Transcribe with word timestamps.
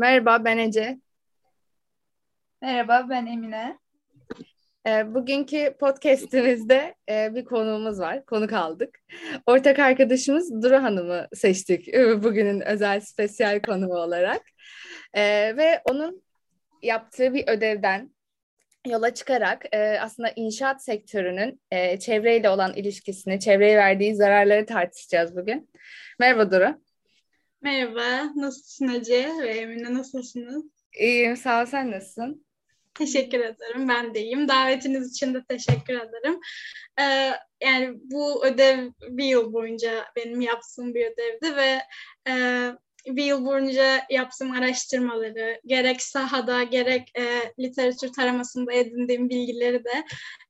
Merhaba, 0.00 0.44
ben 0.44 0.58
Ece. 0.58 1.00
Merhaba, 2.62 3.06
ben 3.10 3.26
Emine. 3.26 3.78
E, 4.86 5.14
bugünkü 5.14 5.76
podcastimizde 5.80 6.94
e, 7.10 7.34
bir 7.34 7.44
konuğumuz 7.44 8.00
var, 8.00 8.26
konuk 8.26 8.52
aldık. 8.52 8.98
Ortak 9.46 9.78
arkadaşımız 9.78 10.62
Duru 10.62 10.82
Hanım'ı 10.82 11.28
seçtik 11.34 11.88
e, 11.88 12.22
bugünün 12.22 12.60
özel 12.60 13.00
spesiyel 13.00 13.62
konuğu 13.62 13.94
olarak. 13.94 14.42
E, 15.14 15.22
ve 15.56 15.82
onun 15.90 16.22
yaptığı 16.82 17.34
bir 17.34 17.48
ödevden 17.48 18.14
yola 18.86 19.14
çıkarak 19.14 19.74
e, 19.74 20.00
aslında 20.00 20.32
inşaat 20.36 20.84
sektörünün 20.84 21.60
e, 21.70 21.98
çevreyle 21.98 22.50
olan 22.50 22.72
ilişkisini, 22.74 23.40
çevreye 23.40 23.76
verdiği 23.78 24.14
zararları 24.14 24.66
tartışacağız 24.66 25.36
bugün. 25.36 25.70
Merhaba 26.18 26.50
Duru. 26.50 26.89
Merhaba, 27.62 28.32
nasılsın 28.36 28.88
Ece 28.88 29.28
ve 29.42 29.48
Emine 29.48 29.94
nasılsınız? 29.94 30.64
İyiyim, 31.00 31.36
sağ 31.36 31.62
ol. 31.62 31.66
Sen 31.66 31.90
nasılsın? 31.90 32.46
Teşekkür 32.94 33.40
ederim, 33.40 33.88
ben 33.88 34.14
de 34.14 34.20
iyiyim. 34.20 34.48
Davetiniz 34.48 35.10
için 35.10 35.34
de 35.34 35.44
teşekkür 35.48 35.94
ederim. 35.94 36.40
Ee, 37.00 37.32
yani 37.60 37.94
bu 37.94 38.46
ödev 38.46 38.90
bir 39.08 39.24
yıl 39.24 39.52
boyunca 39.52 40.04
benim 40.16 40.40
yaptığım 40.40 40.94
bir 40.94 41.06
ödevdi 41.06 41.56
ve 41.56 41.78
e, 42.28 42.66
bir 43.06 43.24
yıl 43.24 43.44
boyunca 43.44 44.00
yaptığım 44.10 44.52
araştırmaları, 44.52 45.60
gerek 45.66 46.02
sahada 46.02 46.62
gerek 46.62 47.12
e, 47.18 47.52
literatür 47.58 48.12
taramasında 48.12 48.72
edindiğim 48.72 49.28
bilgileri 49.28 49.84
de 49.84 50.04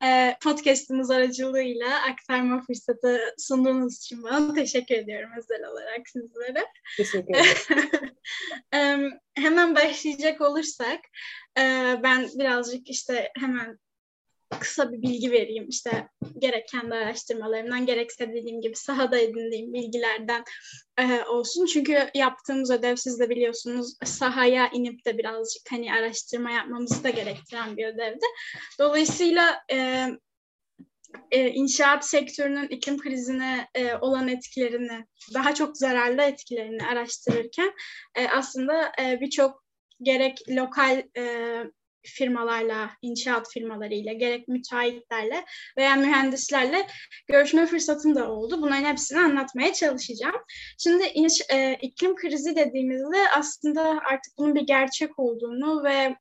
e, 0.05 0.37
podcastımız 0.43 1.11
aracılığıyla 1.11 2.03
aktarma 2.11 2.61
fırsatı 2.61 3.21
sunduğunuz 3.39 3.97
için 3.97 4.23
bana 4.23 4.55
teşekkür 4.55 4.95
ediyorum 4.95 5.31
özel 5.39 5.65
olarak 5.71 6.09
sizlere. 6.09 6.67
Teşekkür 6.97 7.35
ederim. 7.35 8.15
e, 8.75 9.11
hemen 9.43 9.75
başlayacak 9.75 10.41
olursak, 10.41 11.01
e, 11.59 11.95
ben 12.03 12.29
birazcık 12.39 12.91
işte 12.91 13.33
hemen 13.41 13.79
kısa 14.59 14.93
bir 14.93 15.03
bilgi 15.03 15.31
vereyim. 15.31 15.69
İşte 15.69 16.09
gerek 16.39 16.69
kendi 16.69 16.95
araştırmalarımdan 16.95 17.87
gerekse 17.87 18.33
dediğim 18.33 18.61
gibi 18.61 18.77
sahada 18.77 19.19
edindiğim 19.19 19.73
bilgilerden 19.73 20.45
e, 20.99 21.25
olsun. 21.25 21.67
Çünkü 21.67 22.11
yaptığımız 22.15 22.71
ödev 22.71 22.97
siz 22.97 23.21
de 23.21 23.31
biliyorsunuz 23.31 23.97
sahaya 24.05 24.71
inip 24.73 25.07
de 25.07 25.19
birazcık 25.19 25.63
hani 25.71 25.93
araştırma 25.93 26.51
yapmamızı 26.51 27.05
da 27.05 27.11
gerektiren 27.11 27.77
bir 27.77 27.87
ödevdi. 27.87 28.27
Dolayısıyla 28.79 29.63
e, 29.73 30.07
e, 31.31 31.49
inşaat 31.49 32.07
sektörünün 32.07 32.69
iklim 32.69 32.99
krizine 32.99 33.69
e, 33.75 33.95
olan 33.95 34.29
etkilerini, 34.29 35.07
daha 35.35 35.55
çok 35.55 35.77
zararlı 35.77 36.23
etkilerini 36.23 36.87
araştırırken 36.87 37.73
e, 38.15 38.29
aslında 38.29 38.93
e, 39.03 39.21
birçok 39.21 39.65
gerek 40.03 40.49
lokal 40.49 41.03
e, 41.17 41.65
firmalarla, 42.03 42.91
inşaat 43.03 43.53
firmalarıyla, 43.53 44.13
gerek 44.13 44.49
müteahhitlerle 44.49 45.45
veya 45.79 45.97
mühendislerle 45.97 46.87
görüşme 47.29 47.67
fırsatım 47.67 48.15
da 48.15 48.31
oldu. 48.31 48.63
Bunların 48.63 48.85
hepsini 48.85 49.21
anlatmaya 49.21 49.73
çalışacağım. 49.73 50.43
Şimdi 50.79 51.05
inş, 51.05 51.41
e, 51.53 51.79
iklim 51.83 52.17
krizi 52.17 52.57
dediğimizde 52.57 53.31
aslında 53.37 53.83
artık 53.83 54.39
bunun 54.39 54.55
bir 54.55 54.67
gerçek 54.67 55.19
olduğunu 55.19 55.85
ve 55.85 56.17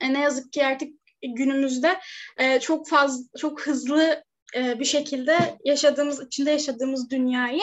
e, 0.00 0.14
ne 0.14 0.20
yazık 0.20 0.52
ki 0.52 0.66
artık 0.66 0.88
günümüzde 1.22 2.00
e, 2.38 2.60
çok 2.60 2.88
fazla, 2.88 3.24
çok 3.38 3.66
hızlı 3.66 4.24
e, 4.56 4.78
bir 4.80 4.84
şekilde 4.84 5.58
yaşadığımız, 5.64 6.26
içinde 6.26 6.50
yaşadığımız 6.50 7.10
dünyayı 7.10 7.62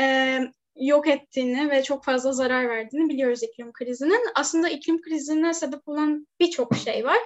e, 0.00 0.38
yok 0.80 1.08
ettiğini 1.08 1.70
ve 1.70 1.82
çok 1.82 2.04
fazla 2.04 2.32
zarar 2.32 2.68
verdiğini 2.68 3.08
biliyoruz 3.08 3.42
iklim 3.42 3.72
krizinin. 3.72 4.20
Aslında 4.34 4.68
iklim 4.68 5.02
krizine 5.02 5.54
sebep 5.54 5.88
olan 5.88 6.26
birçok 6.40 6.76
şey 6.76 7.04
var. 7.04 7.18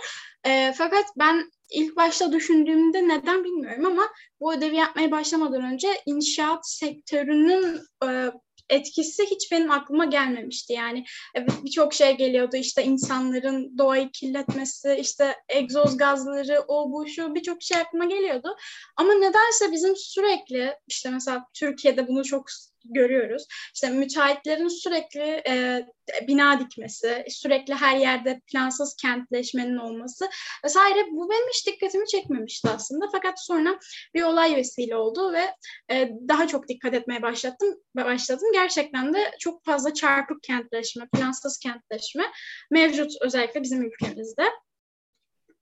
E, 0.46 0.72
fakat 0.76 1.04
ben 1.18 1.50
ilk 1.70 1.96
başta 1.96 2.32
düşündüğümde 2.32 3.08
neden 3.08 3.44
bilmiyorum 3.44 3.86
ama 3.86 4.08
bu 4.40 4.54
ödevi 4.54 4.76
yapmaya 4.76 5.10
başlamadan 5.10 5.72
önce 5.72 5.88
inşaat 6.06 6.68
sektörünün 6.68 7.80
e, 8.04 8.30
etkisi 8.68 9.22
hiç 9.26 9.52
benim 9.52 9.70
aklıma 9.70 10.04
gelmemişti. 10.04 10.72
Yani 10.72 11.04
evet 11.34 11.50
birçok 11.64 11.94
şey 11.94 12.16
geliyordu 12.16 12.56
işte 12.56 12.84
insanların 12.84 13.78
doğayı 13.78 14.10
kirletmesi, 14.10 14.96
işte 15.00 15.36
egzoz 15.48 15.96
gazları, 15.96 16.64
o 16.68 16.92
bu 16.92 17.08
şu 17.08 17.34
birçok 17.34 17.62
şey 17.62 17.78
aklıma 17.80 18.04
geliyordu. 18.04 18.56
Ama 18.96 19.14
nedense 19.14 19.72
bizim 19.72 19.96
sürekli 19.96 20.74
işte 20.86 21.10
mesela 21.10 21.44
Türkiye'de 21.54 22.08
bunu 22.08 22.24
çok 22.24 22.44
görüyoruz. 22.84 23.46
İşte 23.74 23.88
müteahhitlerin 23.88 24.68
sürekli 24.68 25.42
e, 25.48 25.86
bina 26.28 26.60
dikmesi, 26.60 27.24
sürekli 27.28 27.74
her 27.74 27.96
yerde 27.96 28.40
plansız 28.52 28.96
kentleşmenin 28.96 29.76
olması 29.76 30.28
vesaire 30.64 31.06
bu 31.12 31.30
benim 31.30 31.48
hiç 31.48 31.66
dikkatimi 31.66 32.06
çekmemişti 32.06 32.68
aslında. 32.68 33.08
Fakat 33.12 33.44
sonra 33.44 33.78
bir 34.14 34.22
olay 34.22 34.56
vesile 34.56 34.96
oldu 34.96 35.32
ve 35.32 35.54
e, 35.94 36.10
daha 36.28 36.46
çok 36.46 36.68
dikkat 36.68 36.94
etmeye 36.94 37.22
başladım. 37.22 37.74
başladım. 37.96 38.48
Gerçekten 38.52 39.14
de 39.14 39.30
çok 39.38 39.64
fazla 39.64 39.94
çarpık 39.94 40.42
kentleşme, 40.42 41.08
plansız 41.16 41.58
kentleşme 41.58 42.24
mevcut 42.70 43.12
özellikle 43.20 43.62
bizim 43.62 43.82
ülkemizde. 43.82 44.44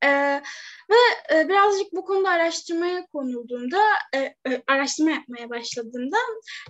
Ee, 0.04 0.42
ve 0.90 1.34
e, 1.34 1.48
birazcık 1.48 1.92
bu 1.92 2.04
konuda 2.04 2.28
araştırmaya 2.28 3.06
konulduğunda, 3.06 3.78
e, 4.14 4.18
e, 4.18 4.62
araştırma 4.66 5.10
yapmaya 5.10 5.50
başladığımda 5.50 6.16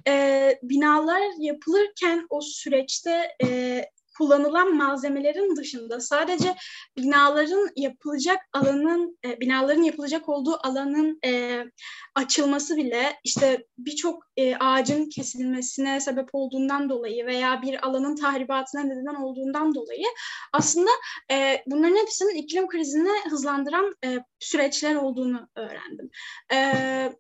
e, 0.08 0.58
binalar 0.62 1.22
yapılırken 1.38 2.26
o 2.30 2.40
süreçte 2.40 3.36
e, 3.44 3.84
kullanılan 4.20 4.76
malzemelerin 4.76 5.56
dışında 5.56 6.00
sadece 6.00 6.56
binaların 6.97 7.69
yapılacak 7.76 8.38
alanın 8.53 9.19
e, 9.25 9.41
binaların 9.41 9.82
yapılacak 9.82 10.28
olduğu 10.28 10.58
alanın 10.66 11.19
e, 11.25 11.64
açılması 12.14 12.76
bile 12.76 13.16
işte 13.25 13.66
birçok 13.78 14.22
e, 14.36 14.56
ağacın 14.56 15.08
kesilmesine 15.08 16.00
sebep 16.00 16.28
olduğundan 16.32 16.88
dolayı 16.91 17.26
veya 17.26 17.62
bir 17.62 17.86
alanın 17.86 18.16
tahribatına 18.16 18.82
neden 18.82 19.14
olduğundan 19.14 19.75
dolayı 19.75 20.06
aslında 20.52 20.91
e, 21.31 21.62
bunların 21.66 21.97
hepsinin 21.97 22.34
iklim 22.34 22.69
krizini 22.69 23.31
hızlandıran 23.31 23.94
e, 24.04 24.19
süreçler 24.38 24.94
olduğunu 24.94 25.48
öğrendim. 25.56 26.10
E, 26.52 27.12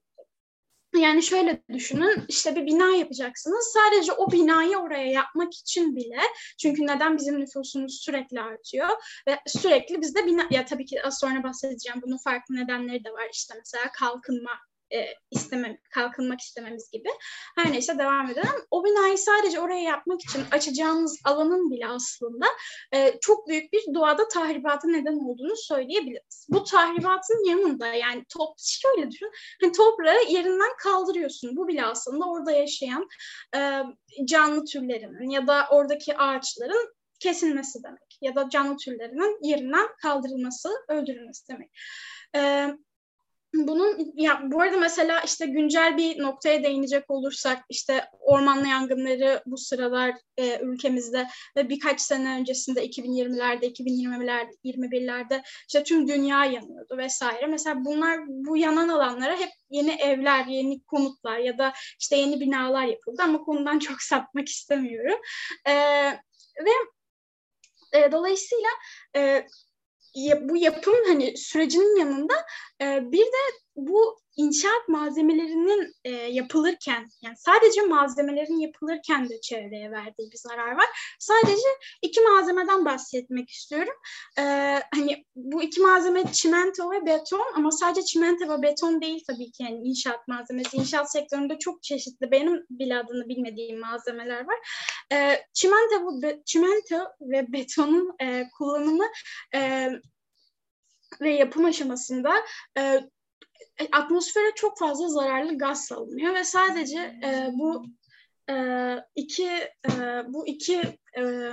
yani 0.98 1.22
şöyle 1.22 1.62
düşünün 1.72 2.24
işte 2.28 2.56
bir 2.56 2.66
bina 2.66 2.96
yapacaksınız. 2.96 3.74
Sadece 3.74 4.12
o 4.12 4.32
binayı 4.32 4.78
oraya 4.78 5.06
yapmak 5.06 5.54
için 5.54 5.96
bile 5.96 6.20
çünkü 6.58 6.86
neden 6.86 7.16
bizim 7.16 7.40
nüfusumuz 7.40 8.00
sürekli 8.04 8.40
artıyor 8.40 8.88
ve 9.28 9.38
sürekli 9.46 10.00
bizde 10.00 10.26
bina 10.26 10.46
ya 10.50 10.64
tabii 10.64 10.86
ki 10.86 11.02
az 11.02 11.18
sonra 11.20 11.42
bahsedeceğim 11.42 12.02
bunun 12.02 12.18
farklı 12.18 12.56
nedenleri 12.56 13.04
de 13.04 13.12
var. 13.12 13.28
İşte 13.32 13.54
mesela 13.58 13.92
kalkınma 13.92 14.69
e, 14.94 15.06
istemem, 15.30 15.76
kalkınmak 15.94 16.40
istememiz 16.40 16.90
gibi. 16.90 17.08
Her 17.56 17.72
neyse 17.72 17.98
devam 17.98 18.30
edelim. 18.30 18.66
O 18.70 18.84
binayı 18.84 19.18
sadece 19.18 19.60
oraya 19.60 19.82
yapmak 19.82 20.20
için 20.20 20.42
açacağımız 20.50 21.18
alanın 21.24 21.70
bile 21.70 21.86
aslında 21.86 22.46
e, 22.94 23.18
çok 23.20 23.48
büyük 23.48 23.72
bir 23.72 23.94
doğada 23.94 24.28
tahribata 24.28 24.88
neden 24.88 25.16
olduğunu 25.16 25.56
söyleyebiliriz. 25.56 26.46
Bu 26.48 26.64
tahribatın 26.64 27.48
yanında 27.48 27.86
yani 27.86 28.24
top 28.28 28.54
şöyle 28.58 29.10
düşün. 29.10 29.30
Hani 29.62 29.72
toprağı 29.72 30.24
yerinden 30.28 30.76
kaldırıyorsun. 30.82 31.56
Bu 31.56 31.68
bile 31.68 31.84
aslında 31.84 32.24
orada 32.24 32.52
yaşayan 32.52 33.08
e, 33.56 33.82
canlı 34.24 34.64
türlerinin 34.64 35.30
ya 35.30 35.46
da 35.46 35.66
oradaki 35.70 36.16
ağaçların 36.16 36.94
kesilmesi 37.20 37.82
demek. 37.82 38.18
Ya 38.20 38.34
da 38.34 38.48
canlı 38.48 38.76
türlerinin 38.76 39.48
yerinden 39.48 39.88
kaldırılması, 40.02 40.68
öldürülmesi 40.88 41.48
demek. 41.48 41.70
E, 42.36 42.70
bunun 43.54 44.12
ya 44.14 44.42
bu 44.44 44.60
arada 44.60 44.76
mesela 44.76 45.20
işte 45.20 45.46
güncel 45.46 45.96
bir 45.96 46.22
noktaya 46.22 46.62
değinecek 46.62 47.10
olursak 47.10 47.64
işte 47.68 48.04
ormanlı 48.20 48.68
yangınları 48.68 49.42
bu 49.46 49.56
sıralar 49.56 50.14
e, 50.36 50.58
ülkemizde 50.60 51.26
ve 51.56 51.68
birkaç 51.68 52.00
sene 52.00 52.40
öncesinde 52.40 52.86
2020'lerde 52.86 53.66
2020'lerde 53.66 54.50
21'lerde 54.64 55.42
işte 55.68 55.82
tüm 55.82 56.08
dünya 56.08 56.44
yanıyordu 56.44 56.96
vesaire. 56.96 57.46
Mesela 57.46 57.84
bunlar 57.84 58.18
bu 58.26 58.56
yanan 58.56 58.88
alanlara 58.88 59.36
hep 59.36 59.50
yeni 59.70 59.90
evler, 59.90 60.46
yeni 60.46 60.82
konutlar 60.82 61.38
ya 61.38 61.58
da 61.58 61.72
işte 62.00 62.16
yeni 62.16 62.40
binalar 62.40 62.84
yapıldı 62.84 63.22
ama 63.22 63.38
konudan 63.38 63.78
çok 63.78 64.02
sapmak 64.02 64.48
istemiyorum. 64.48 65.18
E, 65.66 65.72
ve 66.64 66.70
e, 67.92 68.12
dolayısıyla 68.12 68.68
e, 69.16 69.46
bu 70.40 70.56
yapım 70.56 70.94
hani 71.08 71.36
sürecinin 71.36 72.00
yanında 72.00 72.34
bir 73.12 73.26
de 73.26 73.60
bu 73.86 74.18
inşaat 74.36 74.88
malzemelerinin 74.88 75.94
e, 76.04 76.10
yapılırken 76.10 77.08
yani 77.22 77.36
sadece 77.36 77.82
malzemelerin 77.82 78.60
yapılırken 78.60 79.28
de 79.28 79.40
çevreye 79.40 79.90
verdiği 79.90 80.30
bir 80.32 80.38
zarar 80.38 80.72
var. 80.72 80.86
Sadece 81.18 81.68
iki 82.02 82.20
malzemeden 82.20 82.84
bahsetmek 82.84 83.50
istiyorum. 83.50 83.94
E, 84.38 84.42
hani 84.94 85.24
bu 85.36 85.62
iki 85.62 85.80
malzeme 85.80 86.32
çimento 86.32 86.90
ve 86.90 87.06
beton 87.06 87.52
ama 87.56 87.70
sadece 87.70 88.06
çimento 88.06 88.48
ve 88.48 88.62
beton 88.62 89.00
değil 89.00 89.24
tabii 89.26 89.50
ki 89.52 89.62
yani 89.62 89.88
inşaat 89.88 90.28
malzemesi. 90.28 90.76
İnşaat 90.76 91.12
sektöründe 91.12 91.58
çok 91.58 91.82
çeşitli 91.82 92.30
benim 92.30 92.66
bile 92.70 92.98
adını 92.98 93.28
bilmediğim 93.28 93.80
malzemeler 93.80 94.46
var. 94.46 94.58
E, 95.12 95.46
çimento, 95.54 96.22
ve, 96.22 96.42
çimento 96.46 96.96
ve 97.20 97.52
betonun 97.52 98.14
e, 98.22 98.44
kullanımı 98.58 99.06
e, 99.54 99.90
ve 101.20 101.30
yapım 101.30 101.64
aşamasında 101.64 102.34
e, 102.78 103.00
atmosfere 103.92 104.54
çok 104.54 104.78
fazla 104.78 105.08
zararlı 105.08 105.58
gaz 105.58 105.86
salınıyor 105.86 106.34
ve 106.34 106.44
sadece 106.44 106.98
e, 106.98 107.48
bu 107.52 107.86
e, 108.50 108.54
iki 109.14 109.48
e, 109.90 110.22
bu 110.28 110.46
iki 110.46 110.98
e, 111.18 111.52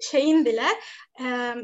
şeyin 0.00 0.44
bile 0.44 0.66
e, 1.20 1.54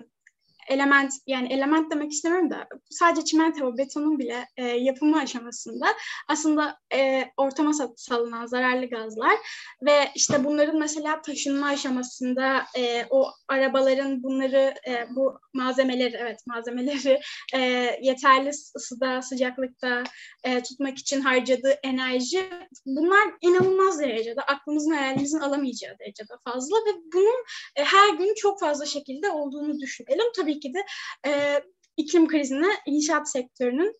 element 0.69 1.13
yani 1.27 1.53
element 1.53 1.91
demek 1.91 2.13
istemiyorum 2.13 2.51
da 2.51 2.69
sadece 2.91 3.25
çimento 3.25 3.73
ve 3.73 3.79
betonun 3.79 4.19
bile 4.19 4.49
e, 4.57 4.65
yapımı 4.65 5.19
aşamasında 5.19 5.87
aslında 6.29 6.79
e, 6.95 7.25
ortama 7.37 7.73
salınan 7.97 8.47
zararlı 8.47 8.87
gazlar 8.87 9.35
ve 9.83 10.11
işte 10.15 10.45
bunların 10.45 10.79
mesela 10.79 11.23
taşınma 11.23 11.67
aşamasında 11.67 12.65
e, 12.79 13.07
o 13.11 13.31
arabaların 13.49 14.23
bunları 14.23 14.75
e, 14.89 15.07
bu 15.11 15.39
malzemeleri 15.55 16.17
evet 16.17 16.41
malzemeleri 16.47 17.21
e, 17.55 17.61
yeterli 18.03 18.51
ısıda 18.77 19.23
sıcaklıkta 19.23 20.05
e, 20.45 20.63
tutmak 20.63 20.99
için 20.99 21.21
harcadığı 21.21 21.75
enerji 21.83 22.51
bunlar 22.87 23.29
inanılmaz 23.41 24.01
derecede 24.01 24.41
aklımızın 24.41 24.91
hayalimizin 24.91 25.41
alamayacağı 25.41 25.99
derecede 25.99 26.33
fazla 26.45 26.77
ve 26.77 26.91
bunun 27.13 27.45
e, 27.77 27.85
her 27.85 28.15
gün 28.15 28.35
çok 28.35 28.61
fazla 28.61 28.87
şekilde 28.87 29.31
olduğunu 29.31 29.81
düşünelim. 29.81 30.27
Tabii 30.37 30.56
tabii 30.57 30.61
ki 30.61 30.75
de 30.75 30.85
e, 31.27 31.63
iklim 31.97 32.29
krizine 32.29 32.69
inşaat 32.87 33.31
sektörünün 33.31 33.99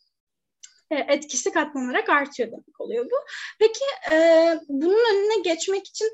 e, 0.91 0.97
etkisi 0.97 1.53
katlanarak 1.53 2.09
artıyor 2.09 2.49
demek 2.53 2.81
oluyor 2.81 3.05
bu. 3.05 3.17
Peki 3.59 3.85
e, 4.13 4.17
bunun 4.69 5.15
önüne 5.15 5.43
geçmek 5.43 5.87
için 5.87 6.09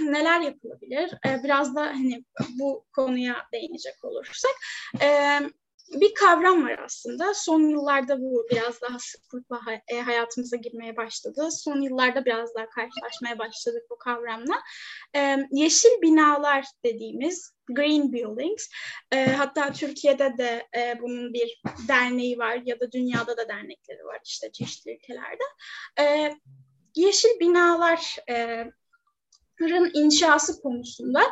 neler 0.12 0.40
yapılabilir? 0.40 1.12
E, 1.26 1.42
biraz 1.44 1.76
da 1.76 1.80
hani 1.80 2.24
bu 2.58 2.86
konuya 2.92 3.46
değinecek 3.52 4.04
olursak. 4.04 4.54
E, 5.00 5.40
bir 5.92 6.14
kavram 6.14 6.64
var 6.64 6.78
aslında. 6.84 7.34
Son 7.34 7.60
yıllarda 7.60 8.20
bu 8.20 8.46
biraz 8.50 8.80
daha 8.82 8.98
sıklıkla 8.98 9.60
e, 9.88 10.00
hayatımıza 10.00 10.56
girmeye 10.56 10.96
başladı. 10.96 11.48
Son 11.50 11.80
yıllarda 11.80 12.24
biraz 12.24 12.54
daha 12.54 12.68
karşılaşmaya 12.68 13.38
başladık 13.38 13.82
bu 13.90 13.98
kavramla. 13.98 14.54
E, 15.16 15.36
yeşil 15.50 16.02
binalar 16.02 16.64
dediğimiz 16.84 17.52
Green 17.68 18.12
Buildings. 18.12 18.68
E, 19.12 19.26
hatta 19.26 19.72
Türkiye'de 19.72 20.38
de 20.38 20.66
e, 20.76 21.00
bunun 21.02 21.34
bir 21.34 21.62
derneği 21.88 22.38
var 22.38 22.62
ya 22.64 22.80
da 22.80 22.92
dünyada 22.92 23.36
da 23.36 23.48
dernekleri 23.48 24.04
var 24.04 24.20
işte 24.24 24.52
çeşitli 24.52 24.94
ülkelerde. 24.94 25.44
E, 26.00 26.34
yeşil 26.94 27.40
binalar 27.40 28.16
e, 28.30 28.66
inşası 29.94 30.62
konusunda 30.62 31.22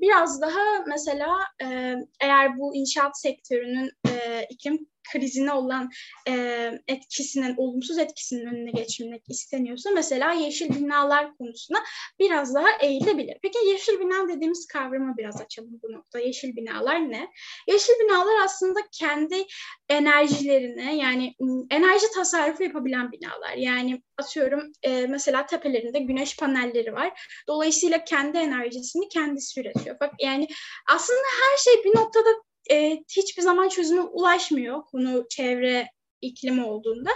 biraz 0.00 0.40
daha 0.40 0.84
mesela 0.86 1.28
eğer 2.20 2.58
bu 2.58 2.76
inşaat 2.76 3.20
sektörünün 3.20 3.90
iklim 4.50 4.86
krizine 5.12 5.52
olan 5.52 5.90
etkisinin, 6.88 7.54
olumsuz 7.56 7.98
etkisinin 7.98 8.46
önüne 8.46 8.70
geçilmek 8.70 9.22
isteniyorsa 9.28 9.90
mesela 9.90 10.32
yeşil 10.32 10.68
binalar 10.74 11.36
konusuna 11.36 11.78
biraz 12.18 12.54
daha 12.54 12.66
eğilebilir. 12.80 13.38
Peki 13.42 13.58
yeşil 13.66 14.00
bina 14.00 14.28
dediğimiz 14.28 14.66
kavramı 14.66 15.16
biraz 15.16 15.40
açalım 15.40 15.80
bu 15.82 15.92
nokta. 15.92 16.18
Yeşil 16.18 16.56
binalar 16.56 17.10
ne? 17.10 17.28
Yeşil 17.68 17.92
binalar 18.04 18.44
aslında 18.44 18.80
kendi 18.92 19.46
enerjilerini 19.88 20.98
yani 20.98 21.34
enerji 21.70 22.06
tasarrufu 22.14 22.62
yapabilen 22.62 23.12
binalar. 23.12 23.54
Yani 23.56 24.02
atıyorum 24.18 24.72
mesela 25.08 25.46
tepelerinde 25.46 25.98
güneş 25.98 26.36
panelleri 26.36 26.92
var. 26.92 27.20
Dolayısıyla 27.48 28.04
kendi 28.04 28.38
enerjisini 28.38 29.08
kendisi 29.34 29.60
üretiyor. 29.60 30.00
Bak 30.00 30.12
yani 30.20 30.48
aslında 30.88 31.20
her 31.42 31.56
şey 31.58 31.84
bir 31.84 31.98
noktada 31.98 32.28
e, 32.70 32.98
hiçbir 33.16 33.42
zaman 33.42 33.68
çözüme 33.68 34.00
ulaşmıyor 34.00 34.84
konu 34.84 35.26
çevre 35.30 35.88
iklimi 36.20 36.64
olduğunda. 36.64 37.10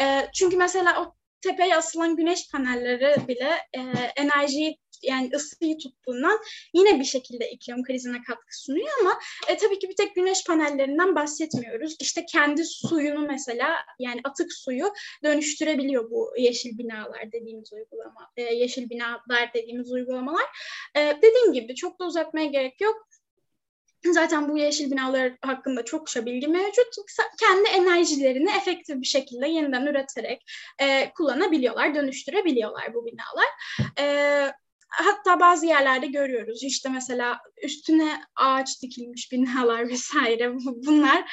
E, 0.00 0.28
çünkü 0.34 0.56
mesela 0.56 1.02
o 1.02 1.14
tepeye 1.40 1.76
asılan 1.76 2.16
güneş 2.16 2.50
panelleri 2.50 3.28
bile 3.28 3.50
e, 3.72 3.80
enerjiyi 4.16 4.78
yani 5.02 5.30
ısıyı 5.34 5.78
tuttuğundan 5.78 6.38
yine 6.74 7.00
bir 7.00 7.04
şekilde 7.04 7.50
iklim 7.50 7.82
krizine 7.82 8.22
katkı 8.22 8.60
sunuyor 8.62 8.88
ama 9.00 9.18
e, 9.48 9.56
tabii 9.56 9.78
ki 9.78 9.88
bir 9.88 9.96
tek 9.96 10.14
güneş 10.14 10.44
panellerinden 10.44 11.14
bahsetmiyoruz. 11.14 11.96
İşte 12.00 12.26
kendi 12.26 12.64
suyunu 12.64 13.26
mesela 13.26 13.74
yani 13.98 14.20
atık 14.24 14.52
suyu 14.52 14.92
dönüştürebiliyor 15.24 16.10
bu 16.10 16.32
yeşil 16.38 16.78
binalar 16.78 17.32
dediğimiz 17.32 17.72
uygulama, 17.72 18.30
e, 18.36 18.42
yeşil 18.42 18.90
binalar 18.90 19.54
dediğimiz 19.54 19.92
uygulamalar. 19.92 20.44
E, 20.96 21.00
dediğim 21.22 21.52
gibi 21.52 21.74
çok 21.74 22.00
da 22.00 22.06
uzatmaya 22.06 22.46
gerek 22.46 22.80
yok. 22.80 23.08
Zaten 24.04 24.48
bu 24.48 24.58
yeşil 24.58 24.90
binalar 24.90 25.32
hakkında 25.40 25.84
çokça 25.84 26.26
bilgi 26.26 26.48
mevcut. 26.48 26.94
Kendi 27.40 27.68
enerjilerini 27.68 28.50
efektif 28.50 29.00
bir 29.00 29.06
şekilde 29.06 29.48
yeniden 29.48 29.86
üreterek 29.86 30.44
e, 30.78 31.12
kullanabiliyorlar, 31.12 31.94
dönüştürebiliyorlar 31.94 32.94
bu 32.94 33.06
binalar. 33.06 33.48
E, 33.98 34.52
hatta 34.88 35.40
bazı 35.40 35.66
yerlerde 35.66 36.06
görüyoruz 36.06 36.62
işte 36.62 36.88
mesela 36.88 37.38
üstüne 37.62 38.20
ağaç 38.36 38.82
dikilmiş 38.82 39.32
binalar 39.32 39.88
vesaire 39.88 40.54
bunlar 40.86 41.32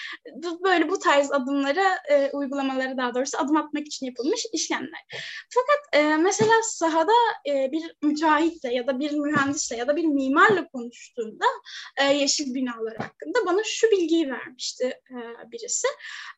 böyle 0.64 0.90
bu 0.90 1.00
tarz 1.00 1.32
adımlara 1.32 1.96
e, 2.10 2.30
uygulamaları 2.34 2.98
daha 2.98 3.16
doğrusu 3.16 3.38
adım 3.38 3.58
atmak 3.58 3.88
için 3.88 4.06
yapılmış 4.06 4.46
işlemler. 4.54 5.06
Fakat 5.50 6.04
e, 6.04 6.18
mesela 6.18 6.54
sahada 6.64 7.12
e, 7.48 7.72
bir 7.72 7.96
müteahhitle 8.02 8.74
ya 8.74 8.88
da 8.88 9.00
bir 9.00 9.12
mühendisle 9.12 9.76
ya 9.76 9.88
da 9.88 9.96
bir 9.96 10.06
mimarla 10.06 10.68
konuştuğumda 10.68 11.46
e, 11.98 12.04
yeşil 12.04 12.54
binalar 12.54 12.98
hakkında 12.98 13.46
bana 13.46 13.62
şu 13.66 13.92
bilgiyi 13.92 14.30
vermişti 14.30 14.86
e, 14.86 15.52
birisi. 15.52 15.88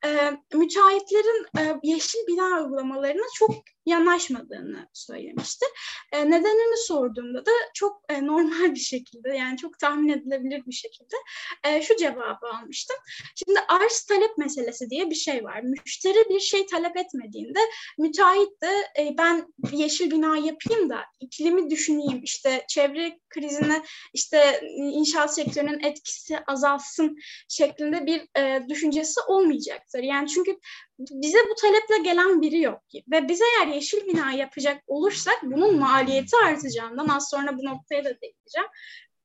E, 0.06 0.32
müteahhitlerin 0.54 1.46
e, 1.60 1.80
yeşil 1.84 2.20
bina 2.28 2.64
uygulamalarına 2.64 3.26
çok 3.36 3.52
yanaşmadığını 3.86 4.90
söylemişti. 4.94 5.66
E, 6.12 6.32
nedenini 6.32 6.78
sorduğumda 7.08 7.46
da 7.46 7.52
çok 7.74 8.02
e, 8.10 8.26
normal 8.26 8.76
bir 8.76 8.80
şekilde 8.80 9.30
yani 9.30 9.58
çok 9.58 9.80
tahmin 9.80 10.10
edilebilir 10.10 10.64
bir 10.68 10.74
şekilde 10.74 11.16
e, 11.64 11.82
şu 11.82 11.96
cevabı 11.96 12.48
almıştım. 12.54 12.96
Şimdi 13.36 13.60
arz 13.60 14.02
talep 14.02 14.38
meselesi 14.38 14.90
diye 14.90 15.10
bir 15.10 15.16
şey 15.16 15.44
var. 15.44 15.62
Müşteri 15.62 16.30
bir 16.30 16.40
şey 16.40 16.66
talep 16.66 16.98
etmediğinde 16.98 17.60
müteahhit 17.98 18.62
de 18.62 18.72
e, 19.00 19.18
ben 19.18 19.54
yeşil 19.72 20.12
bina 20.12 20.38
yapayım 20.38 20.90
da 20.90 21.00
iklimi 21.20 21.70
düşüneyim 21.70 22.24
işte 22.24 22.66
çevre 22.68 23.20
krizine 23.30 23.84
işte 24.14 24.62
inşaat 24.78 25.36
sektörünün 25.36 25.80
etkisi 25.84 26.40
azalsın 26.48 27.18
şeklinde 27.50 28.06
bir 28.06 28.40
e, 28.40 28.70
düşüncesi 28.70 29.20
olmayacaktır. 29.28 30.00
Yani 30.00 30.28
çünkü 30.28 30.60
bize 31.00 31.38
bu 31.50 31.56
taleple 31.56 31.98
gelen 32.04 32.42
biri 32.42 32.62
yok 32.62 32.82
ve 33.12 33.28
biz 33.30 33.42
eğer 33.42 33.68
yeşil 33.68 34.08
bina 34.08 34.32
yapacak 34.32 34.84
olursak 34.88 35.44
bunun 35.44 35.80
maliyeti 35.80 36.38
artacağından 36.38 37.08
az 37.08 37.30
sonra 37.30 37.58
bu 37.58 37.66
noktaya 37.66 38.06
da 38.06 38.22
değineceğim 38.22 38.68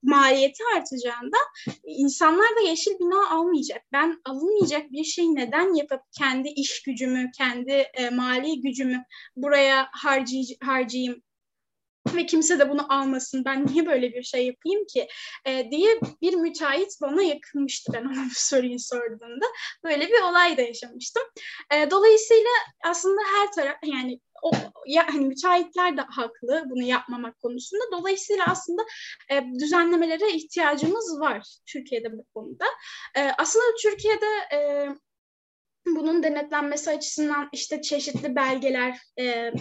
maliyeti 0.02 0.62
artacağında 0.76 1.36
insanlar 1.84 2.56
da 2.56 2.60
yeşil 2.68 2.98
bina 2.98 3.30
almayacak. 3.30 3.82
Ben 3.92 4.20
alınmayacak 4.24 4.92
bir 4.92 5.04
şey 5.04 5.24
neden 5.24 5.74
yapıp 5.74 6.00
kendi 6.18 6.48
iş 6.48 6.82
gücümü, 6.82 7.30
kendi 7.38 7.72
e, 7.72 8.10
mali 8.10 8.60
gücümü 8.60 9.04
buraya 9.36 9.88
harcay 9.92 10.42
harcayayım 10.62 11.22
ve 12.14 12.26
kimse 12.26 12.58
de 12.58 12.70
bunu 12.70 12.92
almasın 12.92 13.44
ben 13.44 13.66
niye 13.66 13.86
böyle 13.86 14.12
bir 14.12 14.22
şey 14.22 14.46
yapayım 14.46 14.84
ki 14.86 15.08
e, 15.46 15.70
diye 15.70 16.00
bir 16.22 16.34
müteahhit 16.34 17.00
bana 17.02 17.22
yakınmıştı 17.22 17.92
ben 17.92 18.04
ona 18.04 18.24
bu 18.24 18.34
soruyu 18.34 18.78
sorduğumda 18.78 19.46
böyle 19.84 20.08
bir 20.08 20.22
olay 20.22 20.56
da 20.56 20.62
yaşamıştım. 20.62 21.22
E, 21.74 21.90
dolayısıyla 21.90 22.50
aslında 22.84 23.20
her 23.36 23.52
taraf 23.52 23.76
yani 23.84 24.20
o 24.42 24.50
ya 24.86 25.06
hani 25.08 25.26
müteahhitler 25.26 25.96
de 25.96 26.00
haklı 26.00 26.64
bunu 26.66 26.82
yapmamak 26.82 27.40
konusunda. 27.40 27.82
Dolayısıyla 27.92 28.44
aslında 28.48 28.82
e, 29.30 29.42
düzenlemelere 29.60 30.32
ihtiyacımız 30.32 31.20
var 31.20 31.46
Türkiye'de 31.66 32.12
bu 32.12 32.24
konuda. 32.34 32.64
E, 33.16 33.30
aslında 33.38 33.64
Türkiye'de 33.82 34.56
e, 34.56 34.88
bunun 35.86 36.22
denetlenmesi 36.22 36.90
açısından 36.90 37.48
işte 37.52 37.82
çeşitli 37.82 38.36
belgeler 38.36 38.98
e, 39.18 39.52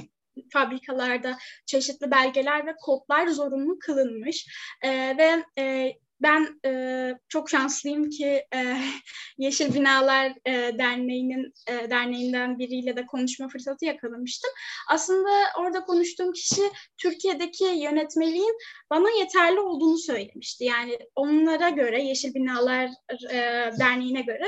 fabrikalarda 0.53 1.37
çeşitli 1.65 2.11
belgeler 2.11 2.67
ve 2.67 2.75
kodlar 2.81 3.27
zorunlu 3.27 3.79
kılınmış 3.79 4.47
e, 4.81 5.17
ve 5.17 5.43
e, 5.61 5.93
ben 6.21 6.59
e, 6.65 7.13
çok 7.29 7.49
şanslıyım 7.49 8.09
ki 8.09 8.45
e, 8.53 8.77
Yeşil 9.37 9.73
Binalar 9.73 10.33
e, 10.45 10.51
Derneği'nin 10.77 11.53
e, 11.67 11.89
derneğinden 11.89 12.59
biriyle 12.59 12.95
de 12.95 13.05
konuşma 13.05 13.47
fırsatı 13.47 13.85
yakalamıştım. 13.85 14.51
Aslında 14.89 15.29
orada 15.59 15.83
konuştuğum 15.83 16.33
kişi 16.33 16.61
Türkiye'deki 16.97 17.63
yönetmeliğin 17.63 18.57
bana 18.89 19.09
yeterli 19.19 19.59
olduğunu 19.59 19.97
söylemişti. 19.97 20.63
Yani 20.63 20.99
onlara 21.15 21.69
göre 21.69 22.03
Yeşil 22.03 22.33
Binalar 22.33 22.89
e, 23.31 23.37
Derneği'ne 23.79 24.21
göre 24.21 24.45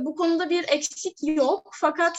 bu 0.00 0.14
konuda 0.14 0.50
bir 0.50 0.64
eksik 0.68 1.16
yok. 1.22 1.70
Fakat 1.74 2.16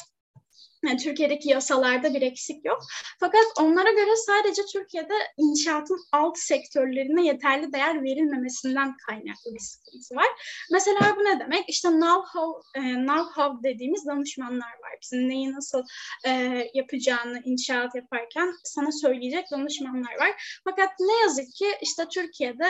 yani 0.88 0.98
Türkiye'deki 0.98 1.50
yasalarda 1.50 2.14
bir 2.14 2.22
eksik 2.22 2.66
yok. 2.66 2.80
Fakat 3.20 3.46
onlara 3.60 3.92
göre 3.92 4.16
sadece 4.26 4.62
Türkiye'de 4.74 5.14
inşaatın 5.38 6.00
alt 6.12 6.38
sektörlerine 6.38 7.26
yeterli 7.26 7.74
değer 7.74 8.04
verilmemesinden 8.04 8.98
kaynaklı 9.08 9.54
bir 9.54 9.60
sıkıntı 9.60 10.16
var. 10.16 10.28
Mesela 10.72 11.16
bu 11.16 11.24
ne 11.24 11.40
demek? 11.40 11.70
İşte 11.70 11.88
know-how, 11.88 12.62
e, 12.76 12.80
know-how 12.80 13.64
dediğimiz 13.64 14.06
danışmanlar 14.06 14.60
var. 14.84 14.98
Bizim 15.02 15.30
neyi 15.30 15.54
nasıl 15.54 15.84
e, 16.28 16.32
yapacağını 16.74 17.42
inşaat 17.46 17.96
yaparken 17.96 18.54
sana 18.64 18.92
söyleyecek 18.92 19.52
danışmanlar 19.52 20.20
var. 20.20 20.60
Fakat 20.64 20.90
ne 21.00 21.22
yazık 21.22 21.54
ki 21.56 21.68
işte 21.82 22.06
Türkiye'de 22.14 22.68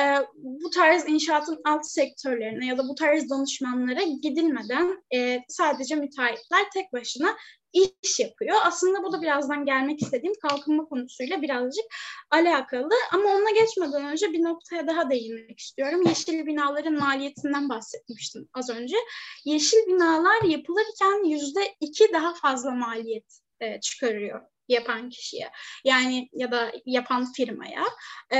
e, 0.00 0.04
bu 0.34 0.70
tarz 0.70 1.08
inşaatın 1.08 1.60
alt 1.64 1.86
sektörlerine 1.86 2.66
ya 2.66 2.78
da 2.78 2.88
bu 2.88 2.94
tarz 2.94 3.30
danışmanlara 3.30 4.02
gidilmeden 4.02 5.02
e, 5.14 5.40
sadece 5.48 5.94
müteahhitler 5.94 6.70
tek 6.74 6.92
başına 6.92 7.36
iş 7.72 8.20
yapıyor. 8.20 8.56
Aslında 8.64 9.02
bu 9.02 9.12
da 9.12 9.22
birazdan 9.22 9.64
gelmek 9.64 10.02
istediğim 10.02 10.34
kalkınma 10.42 10.84
konusuyla 10.84 11.42
birazcık 11.42 11.84
alakalı. 12.30 12.94
Ama 13.12 13.28
ona 13.28 13.50
geçmeden 13.50 14.04
önce 14.04 14.32
bir 14.32 14.42
noktaya 14.42 14.86
daha 14.86 15.10
değinmek 15.10 15.58
istiyorum. 15.58 16.02
Yeşil 16.06 16.46
binaların 16.46 16.94
maliyetinden 16.94 17.68
bahsetmiştim 17.68 18.48
az 18.54 18.70
önce. 18.70 18.96
Yeşil 19.44 19.86
binalar 19.86 20.42
yapılırken 20.42 21.28
yüzde 21.28 21.74
iki 21.80 22.12
daha 22.12 22.34
fazla 22.34 22.70
maliyet 22.70 23.38
e, 23.60 23.80
çıkarıyor 23.80 24.40
yapan 24.68 25.10
kişiye. 25.10 25.50
Yani 25.84 26.28
ya 26.32 26.52
da 26.52 26.72
yapan 26.86 27.32
firmaya. 27.32 27.84
E, 28.32 28.36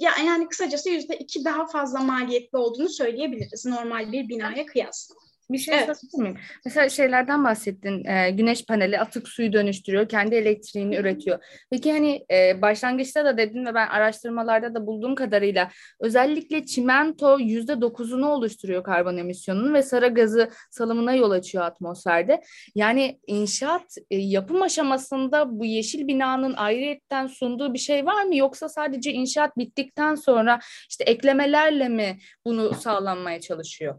ya 0.00 0.12
yani 0.26 0.48
kısacası 0.48 0.90
yüzde 0.90 1.18
iki 1.18 1.44
daha 1.44 1.66
fazla 1.66 2.00
maliyetli 2.00 2.58
olduğunu 2.58 2.88
söyleyebiliriz 2.88 3.66
normal 3.66 4.12
bir 4.12 4.28
binaya 4.28 4.66
kıyasla. 4.66 5.14
Bir 5.50 5.58
şey 5.58 5.74
evet. 5.74 5.96
sorabilir 6.12 6.40
Mesela 6.64 6.88
şeylerden 6.88 7.44
bahsettin. 7.44 8.04
E, 8.04 8.30
güneş 8.30 8.66
paneli 8.66 9.00
atık 9.00 9.28
suyu 9.28 9.52
dönüştürüyor. 9.52 10.08
Kendi 10.08 10.34
elektriğini 10.34 10.96
üretiyor. 10.96 11.44
Peki 11.70 11.92
hani 11.92 12.26
e, 12.32 12.62
başlangıçta 12.62 13.24
da 13.24 13.36
dedin 13.36 13.66
ve 13.66 13.74
ben 13.74 13.88
araştırmalarda 13.88 14.74
da 14.74 14.86
bulduğum 14.86 15.14
kadarıyla 15.14 15.70
özellikle 16.00 16.66
çimento 16.66 17.38
yüzde 17.38 17.80
dokuzunu 17.80 18.28
oluşturuyor 18.28 18.84
karbon 18.84 19.16
emisyonunun 19.16 19.74
ve 19.74 19.82
sera 19.82 20.08
gazı 20.08 20.50
salımına 20.70 21.14
yol 21.14 21.30
açıyor 21.30 21.64
atmosferde. 21.64 22.42
Yani 22.74 23.20
inşaat 23.26 23.96
e, 24.10 24.16
yapım 24.16 24.62
aşamasında 24.62 25.58
bu 25.58 25.64
yeşil 25.64 26.08
binanın 26.08 26.54
ayrıyetten 26.54 27.26
sunduğu 27.26 27.74
bir 27.74 27.78
şey 27.78 28.06
var 28.06 28.24
mı? 28.24 28.36
Yoksa 28.36 28.68
sadece 28.68 29.12
inşaat 29.12 29.58
bittikten 29.58 30.14
sonra 30.14 30.58
işte 30.88 31.04
eklemelerle 31.04 31.88
mi 31.88 32.18
bunu 32.44 32.74
sağlanmaya 32.74 33.40
çalışıyor? 33.40 33.98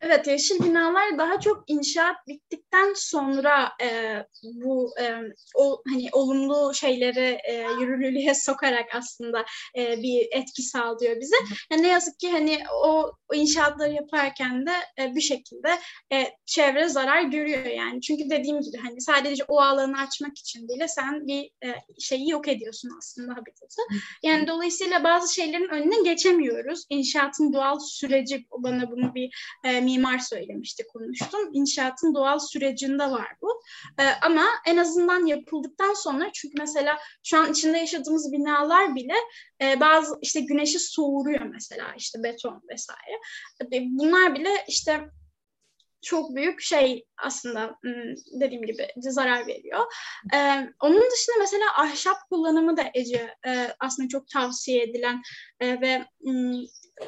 Evet, 0.00 0.26
yeşil 0.26 0.64
binalar 0.64 1.18
daha 1.18 1.40
çok 1.40 1.64
inşaat 1.66 2.16
bittikten 2.28 2.92
sonra 2.96 3.72
e, 3.82 4.16
bu 4.42 4.94
e, 5.00 5.14
o 5.54 5.82
hani 5.88 6.08
olumlu 6.12 6.74
şeyleri 6.74 7.38
e, 7.48 7.66
yürürlüğe 7.80 8.34
sokarak 8.34 8.94
aslında 8.94 9.44
e, 9.78 10.02
bir 10.02 10.28
etki 10.30 10.62
sağlıyor 10.62 11.20
bize. 11.20 11.36
Yani 11.70 11.82
ne 11.82 11.88
yazık 11.88 12.18
ki 12.18 12.30
hani 12.30 12.58
o, 12.84 13.12
o 13.32 13.34
inşaatları 13.34 13.92
yaparken 13.92 14.66
de 14.66 14.72
e, 14.98 15.14
bir 15.14 15.20
şekilde 15.20 15.68
e, 16.12 16.26
çevre 16.46 16.88
zarar 16.88 17.22
görüyor 17.22 17.64
yani. 17.64 18.00
Çünkü 18.00 18.30
dediğim 18.30 18.60
gibi 18.60 18.76
hani 18.76 19.00
sadece 19.00 19.44
o 19.48 19.60
alanı 19.60 20.00
açmak 20.00 20.38
için 20.38 20.68
bile 20.68 20.88
sen 20.88 21.26
bir 21.26 21.44
e, 21.44 21.74
şeyi 21.98 22.30
yok 22.30 22.48
ediyorsun 22.48 22.90
aslında 22.98 23.32
habitatı. 23.32 23.82
Yani 24.22 24.46
dolayısıyla 24.46 25.04
bazı 25.04 25.34
şeylerin 25.34 25.68
önüne 25.68 26.10
geçemiyoruz. 26.10 26.84
İnşaatın 26.90 27.52
doğal 27.52 27.78
süreci 27.78 28.46
bana 28.58 28.90
bunu 28.90 29.14
bir 29.14 29.30
e, 29.64 29.85
mimar 29.86 30.18
söylemişti, 30.18 30.84
konuştum. 30.92 31.40
İnşaatın 31.52 32.14
doğal 32.14 32.38
sürecinde 32.38 33.10
var 33.10 33.28
bu. 33.42 33.62
E, 33.98 34.04
ama 34.22 34.44
en 34.66 34.76
azından 34.76 35.26
yapıldıktan 35.26 35.94
sonra 35.94 36.30
çünkü 36.34 36.54
mesela 36.58 36.98
şu 37.24 37.38
an 37.38 37.52
içinde 37.52 37.78
yaşadığımız 37.78 38.32
binalar 38.32 38.94
bile 38.94 39.14
e, 39.62 39.80
bazı 39.80 40.18
işte 40.22 40.40
güneşi 40.40 40.78
soğuruyor 40.78 41.42
mesela 41.42 41.94
işte 41.96 42.22
beton 42.22 42.62
vesaire. 42.70 43.20
E, 43.62 43.82
bunlar 43.82 44.34
bile 44.34 44.50
işte 44.68 45.10
çok 46.02 46.34
büyük 46.36 46.60
şey 46.60 47.04
aslında 47.18 47.78
dediğim 48.40 48.66
gibi 48.66 48.88
zarar 48.96 49.46
veriyor. 49.46 49.80
Ee, 50.34 50.68
onun 50.80 51.10
dışında 51.10 51.36
mesela 51.38 51.64
ahşap 51.78 52.16
kullanımı 52.30 52.76
da 52.76 52.84
Ece 52.94 53.34
e, 53.46 53.74
aslında 53.80 54.08
çok 54.08 54.28
tavsiye 54.28 54.82
edilen 54.82 55.22
e, 55.60 55.80
ve 55.80 56.04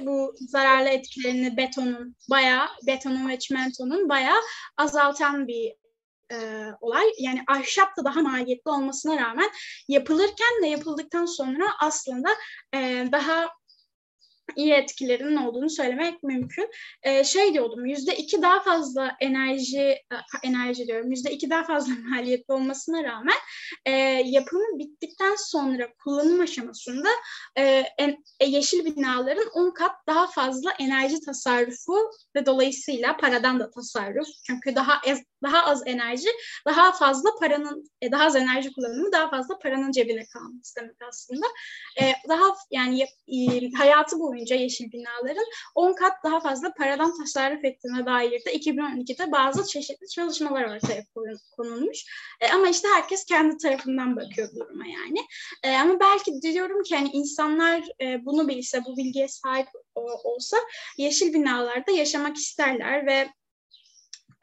bu 0.01 0.35
zararlı 0.39 0.89
etkilerini 0.89 1.57
betonun 1.57 2.17
bayağı 2.31 2.67
betonun 2.87 3.29
ve 3.29 3.39
çimentonun 3.39 4.09
bayağı 4.09 4.41
azaltan 4.77 5.49
bir 5.49 5.75
e, 6.33 6.67
olay. 6.81 7.07
Yani 7.19 7.43
ahşap 7.49 7.97
da 7.97 8.05
daha 8.05 8.21
maliyetli 8.21 8.71
olmasına 8.71 9.17
rağmen 9.17 9.51
yapılırken 9.89 10.63
de 10.63 10.67
yapıldıktan 10.67 11.27
sonra 11.27 11.65
aslında 11.81 12.29
e, 12.75 13.09
daha 13.13 13.49
iyi 14.57 14.73
etkilerinin 14.73 15.37
olduğunu 15.37 15.71
söylemek 15.71 16.23
mümkün. 16.23 16.71
Ee, 17.03 17.25
şey 17.25 17.55
diyordum, 17.55 17.87
yüzde 17.87 18.17
iki 18.17 18.43
daha 18.43 18.61
fazla 18.61 19.17
enerji, 19.21 19.81
e, 19.81 20.03
enerji 20.43 20.87
diyorum, 20.87 21.11
yüzde 21.11 21.33
iki 21.33 21.51
daha 21.51 21.65
fazla 21.65 21.93
maliyetli 22.11 22.55
olmasına 22.55 23.05
rağmen 23.05 23.37
e, 23.87 23.91
yapımı 24.25 24.79
bittikten 24.79 25.35
sonra 25.39 25.89
kullanım 26.05 26.41
aşamasında 26.41 27.09
e, 27.59 27.85
en, 27.99 28.25
e, 28.41 28.47
yeşil 28.47 28.85
binaların 28.85 29.49
10 29.55 29.71
kat 29.71 29.93
daha 30.07 30.27
fazla 30.27 30.71
enerji 30.79 31.21
tasarrufu 31.21 32.11
ve 32.37 32.47
dolayısıyla 32.47 33.17
paradan 33.17 33.61
da 33.61 33.71
tasarruf. 33.71 34.29
Çünkü 34.47 34.75
daha 34.75 34.93
az, 35.11 35.19
daha 35.43 35.65
az 35.65 35.83
enerji, 35.87 36.29
daha 36.67 36.93
fazla 36.93 37.31
paranın, 37.41 37.85
e, 38.03 38.13
daha 38.13 38.25
az 38.25 38.37
enerji 38.37 38.73
kullanımı, 38.73 39.13
daha 39.13 39.31
fazla 39.31 39.59
paranın 39.59 39.93
cebine 39.93 40.27
kalması 40.27 40.77
demek 40.77 40.97
aslında. 41.09 41.47
E, 42.01 42.13
daha 42.29 42.45
yani 42.71 43.03
e, 43.29 43.73
hayatı 43.73 44.19
boyunca 44.19 44.38
boyunca 44.39 44.57
yeşil 44.57 44.93
binaların 44.93 45.45
10 45.75 45.93
kat 45.93 46.13
daha 46.25 46.41
fazla 46.41 46.75
paradan 46.75 47.19
tasarruf 47.19 47.65
ettiğine 47.65 48.07
dair 48.07 48.45
de 48.45 48.57
2012'de 48.57 49.33
bazı 49.33 49.67
çeşitli 49.67 50.09
çalışmalar 50.09 50.77
ortaya 50.77 51.05
konulmuş. 51.57 52.05
E, 52.41 52.49
ama 52.49 52.69
işte 52.69 52.89
herkes 52.95 53.25
kendi 53.25 53.57
tarafından 53.57 54.17
bakıyor 54.17 54.49
duruma 54.55 54.87
yani. 54.87 55.19
E, 55.63 55.77
ama 55.77 56.01
belki 56.01 56.43
diyorum 56.43 56.83
ki 56.83 56.97
hani 56.97 57.09
insanlar 57.09 57.83
e, 58.01 58.25
bunu 58.25 58.49
bilse, 58.49 58.85
bu 58.85 58.97
bilgiye 58.97 59.29
sahip 59.29 59.69
olsa 60.25 60.57
yeşil 60.99 61.33
binalarda 61.33 61.91
yaşamak 61.91 62.37
isterler 62.37 63.07
ve 63.07 63.29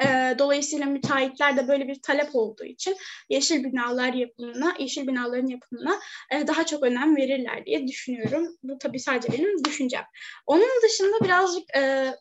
e, 0.03 0.35
dolayısıyla 0.39 0.85
müteahhitler 0.85 1.57
de 1.57 1.67
böyle 1.67 1.87
bir 1.87 2.01
talep 2.01 2.35
olduğu 2.35 2.65
için 2.65 2.95
yeşil 3.29 3.63
binalar 3.63 4.13
yapımına, 4.13 4.75
yeşil 4.79 5.07
binaların 5.07 5.47
yapımına 5.47 5.99
e, 6.31 6.47
daha 6.47 6.65
çok 6.65 6.83
önem 6.83 7.17
verirler 7.17 7.65
diye 7.65 7.87
düşünüyorum. 7.87 8.57
Bu 8.63 8.77
tabii 8.77 8.99
sadece 8.99 9.33
benim 9.33 9.63
düşüncem. 9.63 10.03
Onun 10.45 10.81
dışında 10.83 11.25
birazcık 11.25 11.77
e, 11.77 12.13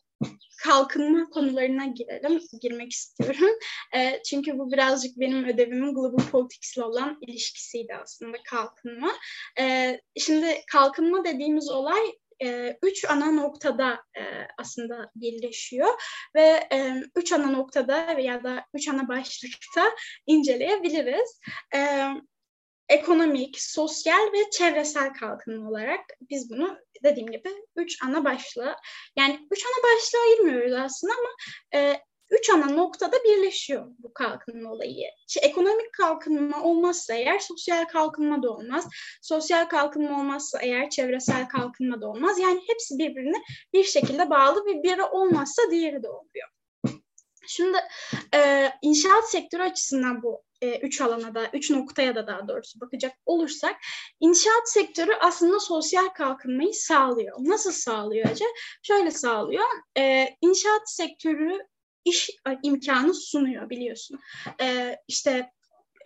kalkınma 0.63 1.29
konularına 1.29 1.85
girelim, 1.85 2.41
girmek 2.61 2.91
istiyorum. 2.91 3.59
E, 3.95 4.21
çünkü 4.29 4.57
bu 4.57 4.71
birazcık 4.71 5.19
benim 5.19 5.45
ödevimin 5.45 5.93
Global 5.93 6.29
Politics 6.31 6.77
ile 6.77 6.83
olan 6.83 7.17
ilişkisiydi 7.21 7.95
aslında 8.03 8.37
kalkınma. 8.49 9.11
E, 9.59 9.97
şimdi 10.19 10.61
kalkınma 10.71 11.25
dediğimiz 11.25 11.69
olay 11.69 12.01
e, 12.43 12.77
üç 12.83 13.05
ana 13.09 13.31
noktada 13.31 14.03
e, 14.17 14.23
aslında 14.57 15.11
birleşiyor 15.15 15.89
ve 16.35 16.67
e, 16.71 17.03
üç 17.15 17.31
ana 17.31 17.51
noktada 17.51 18.17
veya 18.17 18.43
da 18.43 18.65
üç 18.73 18.87
ana 18.87 19.07
başlıkta 19.07 19.85
inceleyebiliriz. 20.27 21.39
E, 21.75 22.09
ekonomik, 22.89 23.61
sosyal 23.61 24.33
ve 24.33 24.49
çevresel 24.51 25.13
kalkınma 25.13 25.69
olarak 25.69 25.99
biz 26.29 26.49
bunu 26.49 26.77
dediğim 27.03 27.31
gibi 27.31 27.49
üç 27.75 28.03
ana 28.03 28.25
başlığı 28.25 28.75
yani 29.17 29.47
üç 29.51 29.65
ana 29.65 29.83
başlığı 29.83 30.19
ayırmıyoruz 30.19 30.73
aslında 30.73 31.13
ama 31.13 31.29
e, 31.81 32.01
üç 32.29 32.49
ana 32.49 32.69
noktada 32.69 33.17
birleşiyor 33.23 33.85
bu 33.99 34.13
kalkınma 34.13 34.71
olayı. 34.71 35.07
İşte 35.27 35.39
ekonomik 35.39 35.93
kalkınma 35.93 36.63
olmazsa 36.63 37.13
eğer 37.13 37.39
sosyal 37.39 37.85
kalkınma 37.85 38.43
da 38.43 38.51
olmaz. 38.51 38.87
Sosyal 39.21 39.65
kalkınma 39.65 40.19
olmazsa 40.19 40.59
eğer 40.61 40.89
çevresel 40.89 41.47
kalkınma 41.47 42.01
da 42.01 42.07
olmaz. 42.07 42.39
Yani 42.39 42.61
hepsi 42.67 42.97
birbirine 42.97 43.37
bir 43.73 43.83
şekilde 43.83 44.29
bağlı 44.29 44.65
ve 44.65 44.83
biri 44.83 45.03
olmazsa 45.03 45.61
diğeri 45.71 46.03
de 46.03 46.09
oluyor. 46.09 46.49
Şimdi 47.47 47.77
e, 48.35 48.69
inşaat 48.81 49.31
sektörü 49.31 49.63
açısından 49.63 50.23
bu 50.23 50.43
e, 50.61 50.79
üç 50.79 51.01
alana 51.01 51.35
da, 51.35 51.49
üç 51.53 51.71
noktaya 51.71 52.15
da 52.15 52.27
daha 52.27 52.47
doğrusu 52.47 52.81
bakacak 52.81 53.13
olursak 53.25 53.75
inşaat 54.19 54.69
sektörü 54.69 55.11
aslında 55.21 55.59
sosyal 55.59 56.07
kalkınmayı 56.07 56.73
sağlıyor. 56.73 57.37
Nasıl 57.39 57.71
sağlıyor 57.71 58.29
acaba? 58.29 58.49
Şöyle 58.83 59.11
sağlıyor. 59.11 59.65
E, 59.97 60.27
inşaat 60.41 60.89
sektörü 60.89 61.67
iş 62.05 62.29
imkanı 62.63 63.13
sunuyor 63.13 63.69
biliyorsun. 63.69 64.19
E, 64.61 64.97
işte 65.07 65.51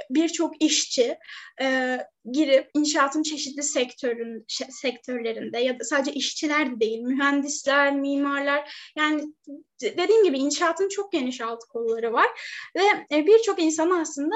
birçok 0.10 0.64
işçi 0.64 1.18
e, 1.62 2.00
girip 2.32 2.70
inşaatın 2.74 3.24
çeşitli 3.24 3.64
sektörün 3.64 4.46
sektörlerinde 4.70 5.60
ya 5.60 5.80
da 5.80 5.84
sadece 5.84 6.14
işçiler 6.14 6.72
de 6.72 6.80
değil, 6.80 7.02
mühendisler, 7.02 7.96
mimarlar 7.96 8.92
yani 8.96 9.34
dediğim 9.82 10.24
gibi 10.24 10.38
inşaatın 10.38 10.90
çok 10.90 11.12
geniş 11.12 11.42
alt 11.42 11.64
kolları 11.64 12.14
var 12.14 12.28
ve 12.76 13.16
e, 13.16 13.28
birçok 13.28 13.62
insan 13.62 13.90
aslında 13.90 14.36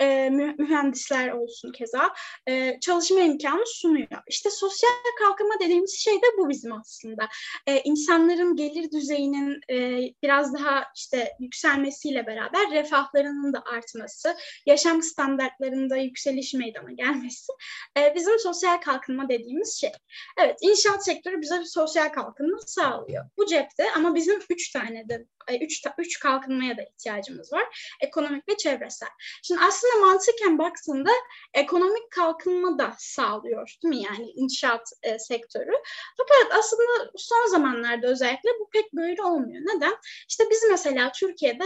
e, 0.00 0.30
mühendisler 0.58 1.28
olsun 1.28 1.72
keza 1.72 2.10
e, 2.48 2.80
çalışma 2.80 3.20
imkanı 3.20 3.66
sunuyor. 3.66 4.22
İşte 4.28 4.50
sosyal 4.50 4.90
kalkınma 5.18 5.54
dediğimiz 5.60 5.98
şey 5.98 6.14
de 6.14 6.26
bu 6.38 6.48
bizim 6.48 6.72
aslında. 6.72 7.28
İnsanların 7.84 8.56
gelir 8.56 8.90
düzeyinin 8.90 9.60
biraz 10.22 10.54
daha 10.54 10.84
işte 10.96 11.32
yükselmesiyle 11.40 12.26
beraber 12.26 12.70
refahlarının 12.70 13.52
da 13.52 13.62
artması, 13.72 14.36
yaşam 14.66 15.02
standartlarında 15.02 15.96
yükseliş 15.96 16.54
meydana 16.54 16.92
gelmesi 16.92 17.21
e, 17.98 18.14
bizim 18.14 18.38
sosyal 18.38 18.80
kalkınma 18.80 19.28
dediğimiz 19.28 19.80
şey. 19.80 19.92
Evet, 20.38 20.58
inşaat 20.60 21.04
sektörü 21.04 21.40
bize 21.40 21.60
bir 21.60 21.64
sosyal 21.64 22.08
kalkınma 22.08 22.58
sağlıyor. 22.66 23.24
Bu 23.36 23.46
cepte 23.46 23.90
ama 23.96 24.14
bizim 24.14 24.40
üç 24.50 24.72
tane 24.72 25.08
de 25.08 25.26
üç, 25.60 25.82
üç 25.98 26.18
kalkınmaya 26.18 26.76
da 26.76 26.82
ihtiyacımız 26.82 27.52
var. 27.52 27.94
Ekonomik 28.00 28.48
ve 28.48 28.56
çevresel. 28.56 29.08
Şimdi 29.42 29.60
aslında 29.60 30.06
mantıken 30.06 30.58
baktığında 30.58 31.10
ekonomik 31.54 32.10
kalkınma 32.10 32.78
da 32.78 32.94
sağlıyor 32.98 33.76
değil 33.82 33.94
mi? 33.94 34.02
Yani 34.02 34.30
inşaat 34.30 34.88
e, 35.02 35.18
sektörü. 35.18 35.72
Fakat 36.16 36.58
aslında 36.58 37.10
son 37.16 37.50
zamanlarda 37.50 38.06
özellikle 38.06 38.50
bu 38.60 38.70
pek 38.70 38.92
böyle 38.92 39.22
olmuyor. 39.22 39.62
Neden? 39.74 39.96
İşte 40.28 40.44
biz 40.50 40.64
mesela 40.70 41.12
Türkiye'de 41.12 41.64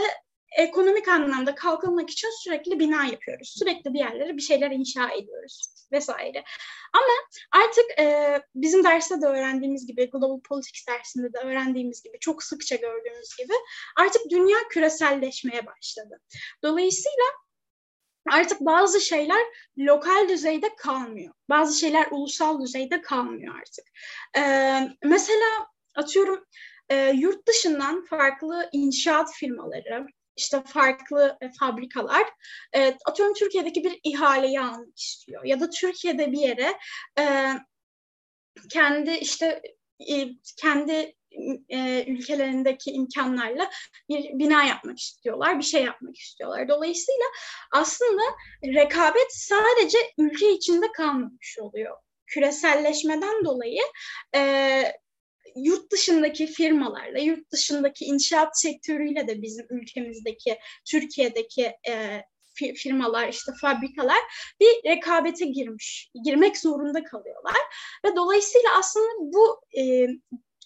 ekonomik 0.57 1.09
anlamda 1.09 1.55
kalkınmak 1.55 2.11
için 2.11 2.31
sürekli 2.43 2.79
bina 2.79 3.05
yapıyoruz. 3.05 3.55
Sürekli 3.59 3.95
bir 3.95 3.99
yerlere 3.99 4.37
bir 4.37 4.43
şeyler 4.43 4.71
inşa 4.71 5.11
ediyoruz 5.11 5.77
vesaire. 5.93 6.45
Ama 6.93 7.15
artık 7.65 7.85
e, 7.99 8.41
bizim 8.55 8.85
derste 8.85 9.21
de 9.21 9.27
öğrendiğimiz 9.27 9.87
gibi, 9.87 10.11
Global 10.11 10.41
Politics 10.41 10.87
dersinde 10.89 11.33
de 11.33 11.39
öğrendiğimiz 11.39 12.03
gibi, 12.03 12.19
çok 12.21 12.43
sıkça 12.43 12.77
gördüğümüz 12.77 13.37
gibi 13.39 13.53
artık 13.97 14.23
dünya 14.31 14.59
küreselleşmeye 14.71 15.67
başladı. 15.67 16.21
Dolayısıyla 16.63 17.25
artık 18.31 18.61
bazı 18.61 19.01
şeyler 19.01 19.47
lokal 19.79 20.29
düzeyde 20.29 20.77
kalmıyor. 20.77 21.35
Bazı 21.49 21.79
şeyler 21.79 22.07
ulusal 22.11 22.61
düzeyde 22.61 23.01
kalmıyor 23.01 23.55
artık. 23.59 23.85
Ee, 24.37 24.89
mesela 25.05 25.67
atıyorum 25.97 26.45
e, 26.89 27.11
yurt 27.11 27.49
dışından 27.49 28.05
farklı 28.05 28.69
inşaat 28.73 29.33
firmaları, 29.33 30.07
işte 30.37 30.63
farklı 30.67 31.39
e, 31.41 31.51
fabrikalar 31.61 32.27
e, 32.75 32.97
atıyorum 33.07 33.35
Türkiye'deki 33.35 33.85
bir 33.85 34.01
ihaleyi 34.05 34.61
almak 34.61 34.99
istiyor 34.99 35.45
ya 35.45 35.61
da 35.61 35.71
Türkiye'de 35.71 36.33
bir 36.33 36.39
yere 36.39 36.79
e, 37.19 37.53
kendi 38.71 39.11
işte 39.11 39.63
e, 40.11 40.29
kendi 40.61 41.15
e, 41.69 42.05
ülkelerindeki 42.07 42.91
imkanlarla 42.91 43.71
bir 44.09 44.39
bina 44.39 44.65
yapmak 44.65 44.99
istiyorlar, 44.99 45.59
bir 45.59 45.65
şey 45.65 45.85
yapmak 45.85 46.17
istiyorlar. 46.17 46.69
Dolayısıyla 46.69 47.27
aslında 47.73 48.23
rekabet 48.65 49.33
sadece 49.37 49.99
ülke 50.19 50.53
içinde 50.53 50.93
kalmamış 50.93 51.59
oluyor. 51.61 51.97
Küreselleşmeden 52.27 53.45
dolayı 53.45 53.83
e, 54.35 54.83
yurt 55.57 55.93
dışındaki 55.93 56.47
firmalarla, 56.47 57.19
yurt 57.19 57.53
dışındaki 57.53 58.05
inşaat 58.05 58.61
sektörüyle 58.61 59.29
de 59.29 59.43
bizim 59.43 59.67
ülkemizdeki, 59.71 60.59
Türkiye'deki 60.85 61.73
e, 61.89 62.23
firmalar, 62.77 63.29
işte 63.29 63.53
fabrikalar 63.61 64.19
bir 64.61 64.91
rekabete 64.91 65.47
girmiş, 65.47 66.11
girmek 66.25 66.59
zorunda 66.59 67.05
kalıyorlar. 67.05 67.57
Ve 68.05 68.17
dolayısıyla 68.17 68.79
aslında 68.79 69.09
bu 69.19 69.61
e, 69.81 70.07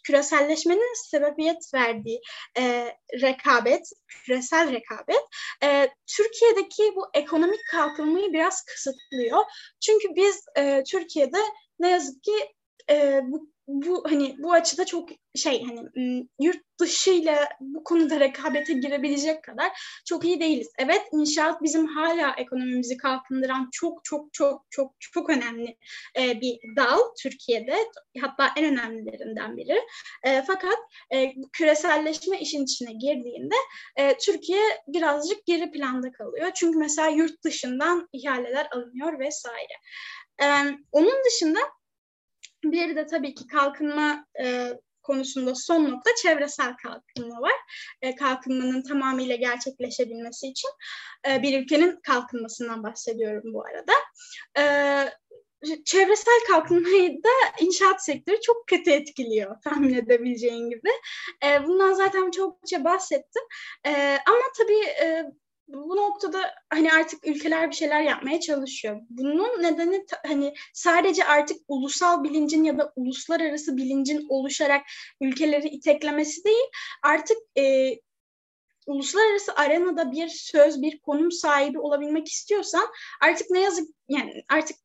küreselleşmenin 0.04 1.10
sebebiyet 1.10 1.74
verdiği 1.74 2.20
e, 2.58 2.94
rekabet, 3.20 3.90
küresel 4.08 4.72
rekabet 4.72 5.20
e, 5.62 5.88
Türkiye'deki 6.06 6.92
bu 6.96 7.10
ekonomik 7.14 7.60
kalkınmayı 7.70 8.32
biraz 8.32 8.64
kısıtlıyor. 8.64 9.44
Çünkü 9.80 10.08
biz 10.16 10.44
e, 10.56 10.82
Türkiye'de 10.90 11.38
ne 11.78 11.90
yazık 11.90 12.22
ki 12.22 12.52
e, 12.90 13.20
bu 13.22 13.50
bu 13.70 14.04
hani 14.10 14.36
bu 14.38 14.52
açıda 14.52 14.84
çok 14.84 15.08
şey 15.34 15.64
hani 15.64 16.28
yurt 16.40 16.60
dışıyla 16.80 17.48
bu 17.60 17.84
konuda 17.84 18.20
rekabete 18.20 18.72
girebilecek 18.72 19.44
kadar 19.44 20.00
çok 20.04 20.24
iyi 20.24 20.40
değiliz. 20.40 20.68
Evet 20.78 21.02
inşaat 21.12 21.62
bizim 21.62 21.86
hala 21.86 22.34
ekonomimizi 22.36 22.96
kalkındıran 22.96 23.68
çok 23.72 24.04
çok 24.04 24.32
çok 24.32 24.62
çok 24.70 24.94
çok 25.00 25.30
önemli 25.30 25.76
e, 26.18 26.40
bir 26.40 26.58
dal 26.76 26.98
Türkiye'de 27.22 27.76
hatta 28.20 28.50
en 28.56 28.64
önemlilerinden 28.64 29.56
biri. 29.56 29.80
E, 30.24 30.42
fakat 30.42 30.78
e, 31.10 31.32
küreselleşme 31.52 32.40
işin 32.40 32.64
içine 32.64 32.92
girdiğinde 32.92 33.54
e, 33.96 34.18
Türkiye 34.18 34.62
birazcık 34.88 35.46
geri 35.46 35.70
planda 35.70 36.12
kalıyor. 36.12 36.50
Çünkü 36.54 36.78
mesela 36.78 37.08
yurt 37.08 37.44
dışından 37.44 38.08
ihaleler 38.12 38.68
alınıyor 38.72 39.18
vesaire. 39.18 39.74
E, 40.42 40.46
onun 40.92 41.24
dışında 41.24 41.60
bir 42.64 42.96
de 42.96 43.06
tabii 43.06 43.34
ki 43.34 43.46
kalkınma 43.46 44.26
e, 44.42 44.72
konusunda 45.02 45.54
son 45.54 45.90
nokta 45.90 46.10
çevresel 46.22 46.76
kalkınma 46.76 47.40
var. 47.40 47.54
E, 48.02 48.14
kalkınmanın 48.14 48.82
tamamıyla 48.82 49.36
gerçekleşebilmesi 49.36 50.48
için 50.48 50.70
e, 51.28 51.42
bir 51.42 51.62
ülkenin 51.62 52.00
kalkınmasından 52.02 52.82
bahsediyorum 52.82 53.54
bu 53.54 53.64
arada. 53.64 53.92
E, 54.58 54.64
çevresel 55.84 56.40
kalkınmayı 56.48 57.22
da 57.22 57.28
inşaat 57.60 58.04
sektörü 58.04 58.40
çok 58.40 58.66
kötü 58.66 58.90
etkiliyor 58.90 59.56
tahmin 59.64 59.94
edebileceğin 59.94 60.70
gibi. 60.70 60.90
E, 61.44 61.66
bundan 61.66 61.92
zaten 61.92 62.30
çokça 62.30 62.84
bahsettim. 62.84 63.42
E, 63.86 64.18
ama 64.26 64.42
tabii 64.58 64.84
e, 65.02 65.24
bu 65.72 65.96
noktada 65.96 66.54
hani 66.70 66.92
artık 66.92 67.26
ülkeler 67.26 67.70
bir 67.70 67.76
şeyler 67.76 68.02
yapmaya 68.02 68.40
çalışıyor. 68.40 69.00
Bunun 69.10 69.62
nedeni 69.62 70.06
hani 70.26 70.54
sadece 70.72 71.24
artık 71.24 71.56
ulusal 71.68 72.24
bilincin 72.24 72.64
ya 72.64 72.78
da 72.78 72.92
uluslararası 72.96 73.76
bilincin 73.76 74.26
oluşarak 74.28 74.82
ülkeleri 75.20 75.68
iteklemesi 75.68 76.44
değil. 76.44 76.66
Artık 77.02 77.36
e, 77.58 77.94
uluslararası 78.86 79.54
arenada 79.54 80.12
bir 80.12 80.28
söz, 80.28 80.82
bir 80.82 80.98
konum 80.98 81.32
sahibi 81.32 81.78
olabilmek 81.78 82.28
istiyorsan 82.28 82.86
artık 83.20 83.50
ne 83.50 83.60
yazık 83.60 83.88
yani 84.08 84.44
artık 84.48 84.76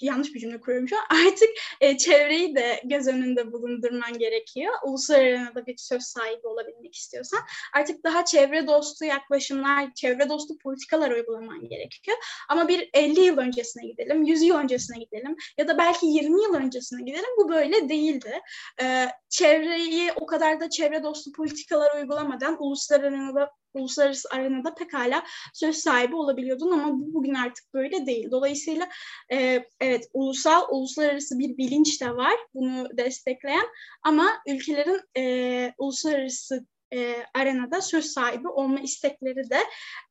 yanlış 0.00 0.34
bir 0.34 0.40
cümle 0.40 0.60
kuruyorum 0.60 0.88
şu 0.88 0.96
an. 0.96 1.02
Artık 1.26 1.48
e, 1.80 1.96
çevreyi 1.96 2.54
de 2.54 2.80
göz 2.84 3.06
önünde 3.08 3.52
bulundurman 3.52 4.18
gerekiyor. 4.18 4.74
Uluslararası 4.84 5.54
da 5.54 5.66
bir 5.66 5.76
söz 5.76 6.02
sahibi 6.02 6.46
olabilmek 6.46 6.94
istiyorsan. 6.94 7.40
Artık 7.74 8.04
daha 8.04 8.24
çevre 8.24 8.66
dostu 8.66 9.04
yaklaşımlar, 9.04 9.94
çevre 9.94 10.28
dostu 10.28 10.58
politikalar 10.58 11.10
uygulaman 11.10 11.68
gerekiyor. 11.68 12.16
Ama 12.48 12.68
bir 12.68 12.90
50 12.94 13.20
yıl 13.20 13.38
öncesine 13.38 13.86
gidelim, 13.86 14.22
100 14.22 14.42
yıl 14.42 14.56
öncesine 14.56 14.98
gidelim 14.98 15.36
ya 15.58 15.68
da 15.68 15.78
belki 15.78 16.06
20 16.06 16.42
yıl 16.42 16.54
öncesine 16.54 17.02
gidelim. 17.02 17.30
Bu 17.38 17.48
böyle 17.48 17.88
değildi. 17.88 18.40
E, 18.82 19.06
çevreyi 19.28 20.12
o 20.20 20.26
kadar 20.26 20.60
da 20.60 20.70
çevre 20.70 21.02
dostu 21.02 21.32
politikalar 21.32 21.96
uygulamadan 21.96 22.56
uluslararası 22.62 23.50
uluslararası 23.74 24.28
arenada 24.32 24.74
pekala 24.74 25.22
söz 25.54 25.76
sahibi 25.76 26.14
olabiliyordun 26.14 26.70
ama 26.70 27.00
bu 27.00 27.14
bugün 27.14 27.34
artık 27.34 27.74
böyle 27.74 28.06
değil. 28.06 28.30
Dolayısıyla 28.30 28.88
e, 29.32 29.64
evet 29.80 30.08
ulusal, 30.12 30.62
uluslararası 30.70 31.38
bir 31.38 31.56
bilinç 31.56 32.00
de 32.00 32.16
var 32.16 32.34
bunu 32.54 32.88
destekleyen 32.96 33.66
ama 34.02 34.30
ülkelerin 34.48 35.00
e, 35.16 35.74
uluslararası 35.78 36.66
e, 36.92 37.24
arenada 37.34 37.80
söz 37.80 38.06
sahibi 38.06 38.48
olma 38.48 38.80
istekleri 38.80 39.50
de 39.50 39.58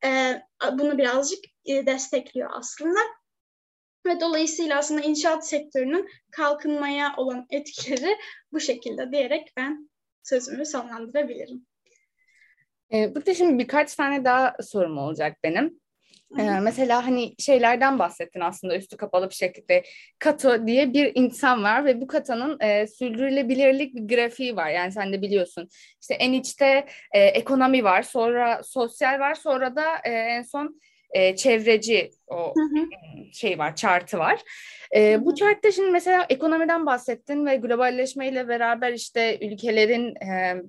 e, 0.04 0.42
bunu 0.72 0.98
birazcık 0.98 1.44
e, 1.64 1.86
destekliyor 1.86 2.50
aslında. 2.52 3.00
Ve 4.06 4.20
dolayısıyla 4.20 4.78
aslında 4.78 5.00
inşaat 5.00 5.48
sektörünün 5.48 6.08
kalkınmaya 6.30 7.14
olan 7.16 7.46
etkileri 7.50 8.16
bu 8.52 8.60
şekilde 8.60 9.12
diyerek 9.12 9.52
ben 9.56 9.90
sözümü 10.22 10.66
sonlandırabilirim. 10.66 11.66
E, 12.94 13.14
burada 13.14 13.34
şimdi 13.34 13.58
birkaç 13.58 13.94
tane 13.94 14.24
daha 14.24 14.56
sorum 14.62 14.98
olacak 14.98 15.36
benim. 15.44 15.80
Ee, 16.38 16.60
mesela 16.60 17.06
hani 17.06 17.34
şeylerden 17.38 17.98
bahsettin 17.98 18.40
aslında 18.40 18.76
üstü 18.76 18.96
kapalı 18.96 19.30
bir 19.30 19.34
şekilde. 19.34 19.82
Kato 20.18 20.66
diye 20.66 20.92
bir 20.92 21.12
insan 21.14 21.62
var 21.62 21.84
ve 21.84 22.00
bu 22.00 22.06
katanın 22.06 22.60
e, 22.60 22.86
sürdürülebilirlik 22.86 23.94
bir 23.94 24.16
grafiği 24.16 24.56
var. 24.56 24.70
Yani 24.70 24.92
sen 24.92 25.12
de 25.12 25.22
biliyorsun. 25.22 25.68
İşte 26.00 26.14
en 26.14 26.32
içte 26.32 26.86
e, 27.12 27.20
ekonomi 27.24 27.84
var, 27.84 28.02
sonra 28.02 28.62
sosyal 28.62 29.20
var, 29.20 29.34
sonra 29.34 29.76
da 29.76 29.84
e, 30.04 30.10
en 30.10 30.42
son 30.42 30.80
e, 31.10 31.36
çevreci 31.36 32.10
o 32.26 32.54
hı 32.54 32.60
hı. 32.60 32.86
şey 33.32 33.58
var, 33.58 33.76
chartı 33.76 34.18
var. 34.18 34.40
E, 34.96 35.24
bu 35.24 35.34
chartta 35.34 35.72
şimdi 35.72 35.90
mesela 35.90 36.26
ekonomiden 36.28 36.86
bahsettin 36.86 37.46
ve 37.46 37.56
globalleşmeyle 37.56 38.48
beraber 38.48 38.92
işte 38.92 39.38
ülkelerin 39.40 40.14
e, 40.14 40.62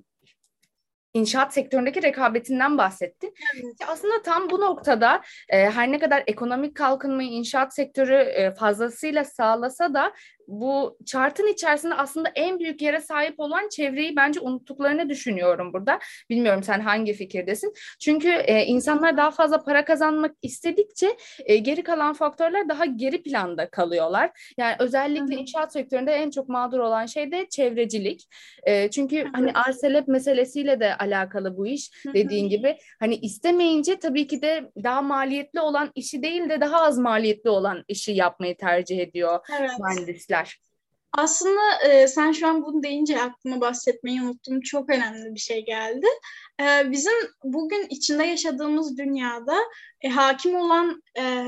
inşaat 1.14 1.54
sektöründeki 1.54 2.02
rekabetinden 2.02 2.78
bahsettin. 2.78 3.34
Evet. 3.54 3.74
Aslında 3.88 4.22
tam 4.22 4.50
bu 4.50 4.60
noktada 4.60 5.22
e, 5.48 5.70
her 5.70 5.92
ne 5.92 5.98
kadar 5.98 6.22
ekonomik 6.26 6.76
kalkınmayı 6.76 7.30
inşaat 7.30 7.74
sektörü 7.74 8.14
e, 8.14 8.54
fazlasıyla 8.54 9.24
sağlasa 9.24 9.94
da 9.94 10.12
bu 10.48 10.98
chartın 11.06 11.46
içerisinde 11.52 11.94
aslında 11.94 12.28
en 12.34 12.58
büyük 12.58 12.82
yere 12.82 13.00
sahip 13.00 13.40
olan 13.40 13.68
çevreyi 13.68 14.16
bence 14.16 14.40
unuttuklarını 14.40 15.08
düşünüyorum 15.08 15.72
burada. 15.72 15.98
Bilmiyorum 16.30 16.62
sen 16.62 16.80
hangi 16.80 17.12
fikirdesin? 17.12 17.72
Çünkü 18.00 18.28
e, 18.28 18.64
insanlar 18.64 19.16
daha 19.16 19.30
fazla 19.30 19.64
para 19.64 19.84
kazanmak 19.84 20.36
istedikçe 20.42 21.16
e, 21.44 21.56
geri 21.56 21.82
kalan 21.82 22.12
faktörler 22.12 22.68
daha 22.68 22.84
geri 22.84 23.22
planda 23.22 23.70
kalıyorlar. 23.70 24.52
Yani 24.58 24.76
özellikle 24.78 25.34
inşaat 25.34 25.72
sektöründe 25.72 26.12
en 26.12 26.30
çok 26.30 26.48
mağdur 26.48 26.78
olan 26.78 27.06
şey 27.06 27.32
de 27.32 27.46
çevrecilik. 27.48 28.28
E, 28.62 28.90
çünkü 28.90 29.24
hani 29.32 29.52
arselep 29.52 30.08
meselesiyle 30.08 30.80
de 30.80 30.96
alakalı 30.96 31.56
bu 31.56 31.66
iş 31.66 31.90
dediğin 32.14 32.48
gibi. 32.48 32.76
Hani 33.00 33.14
istemeyince 33.14 33.98
tabii 33.98 34.26
ki 34.26 34.42
de 34.42 34.70
daha 34.84 35.02
maliyetli 35.02 35.60
olan 35.60 35.90
işi 35.94 36.22
değil 36.22 36.48
de 36.48 36.60
daha 36.60 36.82
az 36.82 36.98
maliyetli 36.98 37.50
olan 37.50 37.84
işi 37.88 38.12
yapmayı 38.12 38.56
tercih 38.56 38.98
ediyor 38.98 39.38
evet. 39.60 39.70
mühendisler 39.80 40.41
işler. 40.42 40.62
Aslında 41.12 41.82
e, 41.88 42.08
sen 42.08 42.32
şu 42.32 42.48
an 42.48 42.62
bunu 42.62 42.82
deyince 42.82 43.22
aklıma 43.22 43.60
bahsetmeyi 43.60 44.22
unuttum. 44.22 44.60
Çok 44.60 44.90
önemli 44.90 45.34
bir 45.34 45.40
şey 45.40 45.64
geldi. 45.64 46.06
E, 46.60 46.90
bizim 46.90 47.12
bugün 47.44 47.86
içinde 47.90 48.24
yaşadığımız 48.24 48.98
dünyada 48.98 49.58
e, 50.00 50.08
hakim 50.08 50.56
olan 50.56 51.02
e, 51.18 51.46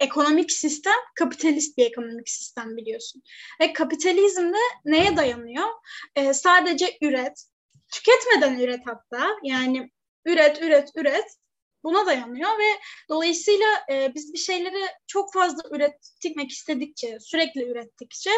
ekonomik 0.00 0.52
sistem 0.52 0.94
kapitalist 1.14 1.78
bir 1.78 1.86
ekonomik 1.86 2.28
sistem 2.28 2.76
biliyorsun. 2.76 3.22
Ve 3.60 3.72
kapitalizmde 3.72 4.58
neye 4.84 5.16
dayanıyor? 5.16 5.68
E, 6.16 6.34
sadece 6.34 6.98
üret, 7.02 7.44
tüketmeden 7.92 8.58
üret 8.58 8.80
hatta. 8.86 9.26
Yani 9.42 9.90
üret, 10.24 10.62
üret, 10.62 10.90
üret 10.96 11.36
buna 11.84 12.06
dayanıyor 12.06 12.50
ve 12.50 12.80
dolayısıyla 13.08 13.66
e, 13.90 14.14
biz 14.14 14.32
bir 14.32 14.38
şeyleri 14.38 14.86
çok 15.06 15.32
fazla 15.32 15.62
üretmek 15.70 16.50
istedikçe, 16.50 17.18
sürekli 17.20 17.70
ürettikçe 17.70 18.30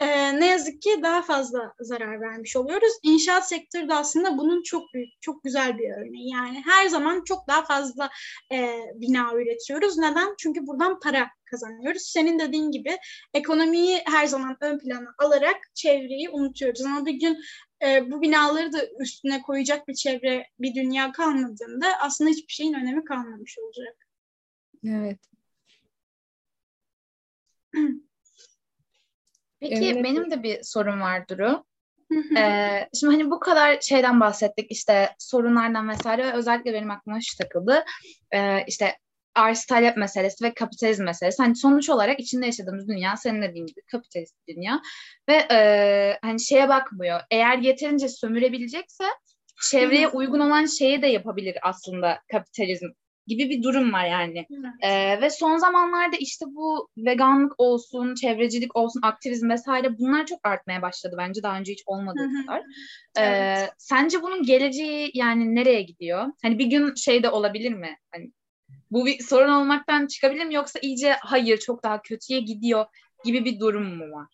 e, 0.00 0.40
ne 0.40 0.46
yazık 0.46 0.82
ki 0.82 1.00
daha 1.02 1.22
fazla 1.22 1.74
zarar 1.80 2.20
vermiş 2.20 2.56
oluyoruz. 2.56 2.92
İnşaat 3.02 3.48
sektörü 3.48 3.88
de 3.88 3.94
aslında 3.94 4.38
bunun 4.38 4.62
çok 4.62 4.94
büyük, 4.94 5.08
çok 5.20 5.42
güzel 5.42 5.78
bir 5.78 5.90
örneği. 5.90 6.30
Yani 6.30 6.62
her 6.66 6.88
zaman 6.88 7.24
çok 7.24 7.48
daha 7.48 7.64
fazla 7.64 8.10
e, 8.52 8.78
bina 8.94 9.34
üretiyoruz. 9.34 9.98
Neden? 9.98 10.34
Çünkü 10.38 10.66
buradan 10.66 11.00
para 11.00 11.28
kazanıyoruz. 11.44 12.02
Senin 12.02 12.38
dediğin 12.38 12.70
gibi 12.70 12.98
ekonomiyi 13.34 14.02
her 14.06 14.26
zaman 14.26 14.56
ön 14.60 14.78
plana 14.78 15.14
alarak 15.18 15.56
çevreyi 15.74 16.30
unutuyoruz. 16.30 16.82
Ama 16.84 17.06
bir 17.06 17.20
gün 17.20 17.38
e, 17.82 18.10
bu 18.10 18.22
binaları 18.22 18.72
da 18.72 18.78
üstüne 19.00 19.42
koyacak 19.42 19.88
bir 19.88 19.94
çevre, 19.94 20.46
bir 20.58 20.74
dünya 20.74 21.12
kalmadığında 21.12 21.86
aslında 22.00 22.30
hiçbir 22.30 22.52
şeyin 22.52 22.74
önemi 22.74 23.04
kalmamış 23.04 23.58
olacak. 23.58 23.96
Evet. 24.86 25.18
Peki 29.60 29.90
evet. 29.92 30.04
benim 30.04 30.30
de 30.30 30.42
bir 30.42 30.62
sorum 30.62 31.00
var 31.00 31.28
Duru. 31.28 31.64
ee, 32.38 32.88
şimdi 33.00 33.12
hani 33.12 33.30
bu 33.30 33.40
kadar 33.40 33.80
şeyden 33.80 34.20
bahsettik 34.20 34.70
işte 34.70 35.14
sorunlardan 35.18 35.88
vesaire 35.88 36.26
ve 36.26 36.32
özellikle 36.32 36.72
benim 36.72 36.90
aklıma 36.90 37.20
şu 37.20 37.36
takıldı. 37.36 37.84
Ee, 38.30 38.64
işte 38.66 38.98
arz 39.34 39.66
talep 39.66 39.96
meselesi 39.96 40.44
ve 40.44 40.54
kapitalizm 40.54 41.04
meselesi. 41.04 41.42
Hani 41.42 41.56
sonuç 41.56 41.90
olarak 41.90 42.20
içinde 42.20 42.46
yaşadığımız 42.46 42.88
dünya 42.88 43.16
senin 43.16 43.42
dediğin 43.42 43.66
gibi 43.66 43.80
kapitalist 43.86 44.34
dünya 44.48 44.82
ve 45.28 45.34
e, 45.34 46.18
hani 46.22 46.40
şeye 46.40 46.68
bakmıyor. 46.68 47.20
Eğer 47.30 47.58
yeterince 47.58 48.08
sömürebilecekse 48.08 49.04
çevreye 49.70 50.08
uygun 50.08 50.40
olan 50.40 50.66
şeyi 50.66 51.02
de 51.02 51.06
yapabilir 51.06 51.56
aslında 51.62 52.18
kapitalizm 52.32 52.86
gibi 53.26 53.50
bir 53.50 53.62
durum 53.62 53.92
var 53.92 54.04
yani. 54.04 54.46
Evet. 54.50 54.72
Ee, 54.82 55.20
ve 55.22 55.30
son 55.30 55.56
zamanlarda 55.56 56.16
işte 56.16 56.46
bu 56.48 56.88
veganlık 56.96 57.52
olsun, 57.58 58.14
çevrecilik 58.14 58.76
olsun, 58.76 59.00
aktivizm 59.02 59.50
vesaire 59.50 59.98
bunlar 59.98 60.26
çok 60.26 60.46
artmaya 60.46 60.82
başladı 60.82 61.16
bence 61.18 61.42
daha 61.42 61.58
önce 61.58 61.72
hiç 61.72 61.82
olmadığı 61.86 62.28
kadar. 62.46 62.60
Ee, 63.18 63.22
evet. 63.22 63.70
Sence 63.78 64.22
bunun 64.22 64.42
geleceği 64.42 65.10
yani 65.14 65.54
nereye 65.54 65.82
gidiyor? 65.82 66.26
Hani 66.42 66.58
bir 66.58 66.66
gün 66.66 66.94
şey 66.94 67.22
de 67.22 67.30
olabilir 67.30 67.72
mi? 67.72 67.98
Hani 68.14 68.32
bu 68.94 69.06
bir 69.06 69.22
sorun 69.22 69.52
olmaktan 69.52 70.06
çıkabilir 70.06 70.44
mi 70.44 70.54
yoksa 70.54 70.78
iyice 70.82 71.16
hayır 71.20 71.58
çok 71.58 71.82
daha 71.82 72.02
kötüye 72.02 72.40
gidiyor 72.40 72.86
gibi 73.24 73.44
bir 73.44 73.60
durum 73.60 73.96
mu 73.96 74.12
var? 74.12 74.26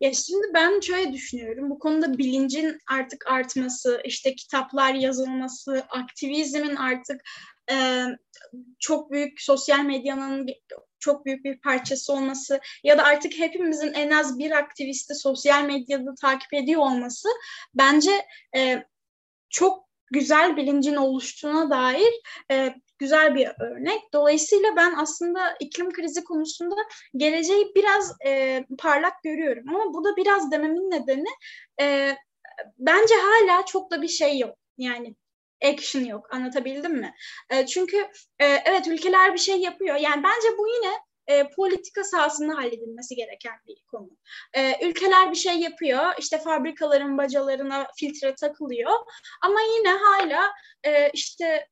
Ya 0.00 0.12
şimdi 0.12 0.46
ben 0.54 0.80
şöyle 0.80 1.12
düşünüyorum. 1.12 1.70
Bu 1.70 1.78
konuda 1.78 2.18
bilincin 2.18 2.78
artık 2.90 3.26
artması, 3.26 4.00
işte 4.04 4.34
kitaplar 4.34 4.94
yazılması, 4.94 5.84
aktivizmin 5.88 6.76
artık 6.76 7.20
e, 7.70 8.04
çok 8.78 9.10
büyük 9.10 9.40
sosyal 9.40 9.84
medyanın 9.84 10.46
çok 10.98 11.26
büyük 11.26 11.44
bir 11.44 11.60
parçası 11.60 12.12
olması 12.12 12.60
ya 12.84 12.98
da 12.98 13.04
artık 13.04 13.38
hepimizin 13.38 13.92
en 13.92 14.10
az 14.10 14.38
bir 14.38 14.50
aktivisti 14.50 15.14
sosyal 15.14 15.64
medyada 15.64 16.14
takip 16.20 16.54
ediyor 16.54 16.80
olması 16.80 17.28
bence 17.74 18.10
e, 18.56 18.84
çok 19.50 19.88
güzel 20.10 20.56
bilincin 20.56 20.96
oluştuğuna 20.96 21.70
dair 21.70 22.12
e, 22.50 22.74
güzel 22.98 23.34
bir 23.34 23.48
örnek. 23.60 24.12
Dolayısıyla 24.12 24.76
ben 24.76 24.94
aslında 24.94 25.56
iklim 25.60 25.92
krizi 25.92 26.24
konusunda 26.24 26.76
geleceği 27.16 27.72
biraz 27.74 28.12
e, 28.26 28.64
parlak 28.78 29.22
görüyorum. 29.24 29.64
Ama 29.68 29.94
bu 29.94 30.04
da 30.04 30.16
biraz 30.16 30.52
dememin 30.52 30.90
nedeni 30.90 31.28
e, 31.80 32.16
bence 32.78 33.14
hala 33.14 33.64
çok 33.64 33.90
da 33.90 34.02
bir 34.02 34.08
şey 34.08 34.38
yok. 34.38 34.58
Yani 34.78 35.14
action 35.64 36.04
yok. 36.04 36.34
Anlatabildim 36.34 36.92
mi? 36.92 37.14
E, 37.50 37.66
çünkü 37.66 37.96
e, 38.38 38.46
evet 38.46 38.88
ülkeler 38.88 39.32
bir 39.32 39.38
şey 39.38 39.60
yapıyor. 39.60 39.96
Yani 39.96 40.22
bence 40.22 40.58
bu 40.58 40.68
yine 40.68 40.92
e, 41.28 41.50
politika 41.50 42.04
sahasında 42.04 42.56
halledilmesi 42.56 43.14
gereken 43.14 43.54
bir 43.68 43.76
konu. 43.90 44.10
E, 44.54 44.88
ülkeler 44.88 45.30
bir 45.30 45.36
şey 45.36 45.58
yapıyor, 45.58 46.04
işte 46.18 46.38
fabrikaların 46.38 47.18
bacalarına 47.18 47.86
filtre 47.96 48.34
takılıyor 48.34 48.92
ama 49.42 49.60
yine 49.60 49.90
hala 49.90 50.52
e, 50.84 51.10
işte 51.10 51.68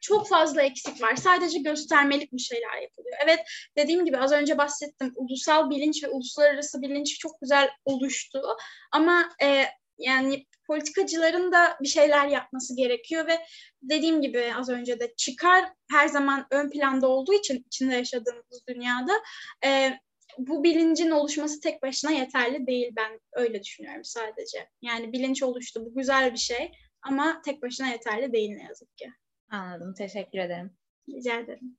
çok 0.00 0.28
fazla 0.28 0.62
eksik 0.62 1.02
var. 1.02 1.16
Sadece 1.16 1.58
göstermelik 1.58 2.32
bir 2.32 2.38
şeyler 2.38 2.82
yapılıyor. 2.82 3.16
Evet 3.24 3.40
dediğim 3.76 4.04
gibi 4.04 4.18
az 4.18 4.32
önce 4.32 4.58
bahsettim. 4.58 5.12
Ulusal 5.16 5.70
bilinç 5.70 6.04
ve 6.04 6.08
uluslararası 6.08 6.82
bilinç 6.82 7.18
çok 7.18 7.40
güzel 7.40 7.68
oluştu. 7.84 8.42
Ama 8.92 9.30
e, 9.42 9.64
yani 9.98 10.46
politikacıların 10.66 11.52
da 11.52 11.78
bir 11.82 11.88
şeyler 11.88 12.26
yapması 12.26 12.76
gerekiyor 12.76 13.26
ve 13.26 13.38
dediğim 13.82 14.22
gibi 14.22 14.54
az 14.54 14.68
önce 14.68 15.00
de 15.00 15.14
çıkar 15.16 15.64
her 15.90 16.08
zaman 16.08 16.46
ön 16.50 16.70
planda 16.70 17.08
olduğu 17.08 17.34
için 17.34 17.64
içinde 17.66 17.94
yaşadığımız 17.94 18.62
dünyada 18.68 19.12
e, 19.64 19.98
bu 20.38 20.64
bilincin 20.64 21.10
oluşması 21.10 21.60
tek 21.60 21.82
başına 21.82 22.10
yeterli 22.10 22.66
değil 22.66 22.92
ben 22.96 23.20
öyle 23.32 23.62
düşünüyorum 23.62 24.04
sadece. 24.04 24.68
Yani 24.82 25.12
bilinç 25.12 25.42
oluştu 25.42 25.86
bu 25.86 25.94
güzel 25.94 26.32
bir 26.32 26.38
şey 26.38 26.72
ama 27.02 27.42
tek 27.44 27.62
başına 27.62 27.88
yeterli 27.88 28.32
değil 28.32 28.50
ne 28.50 28.62
yazık 28.62 28.96
ki. 28.96 29.12
Anladım. 29.50 29.94
Teşekkür 29.94 30.38
ederim. 30.38 30.70
Rica 31.08 31.40
ederim. 31.40 31.76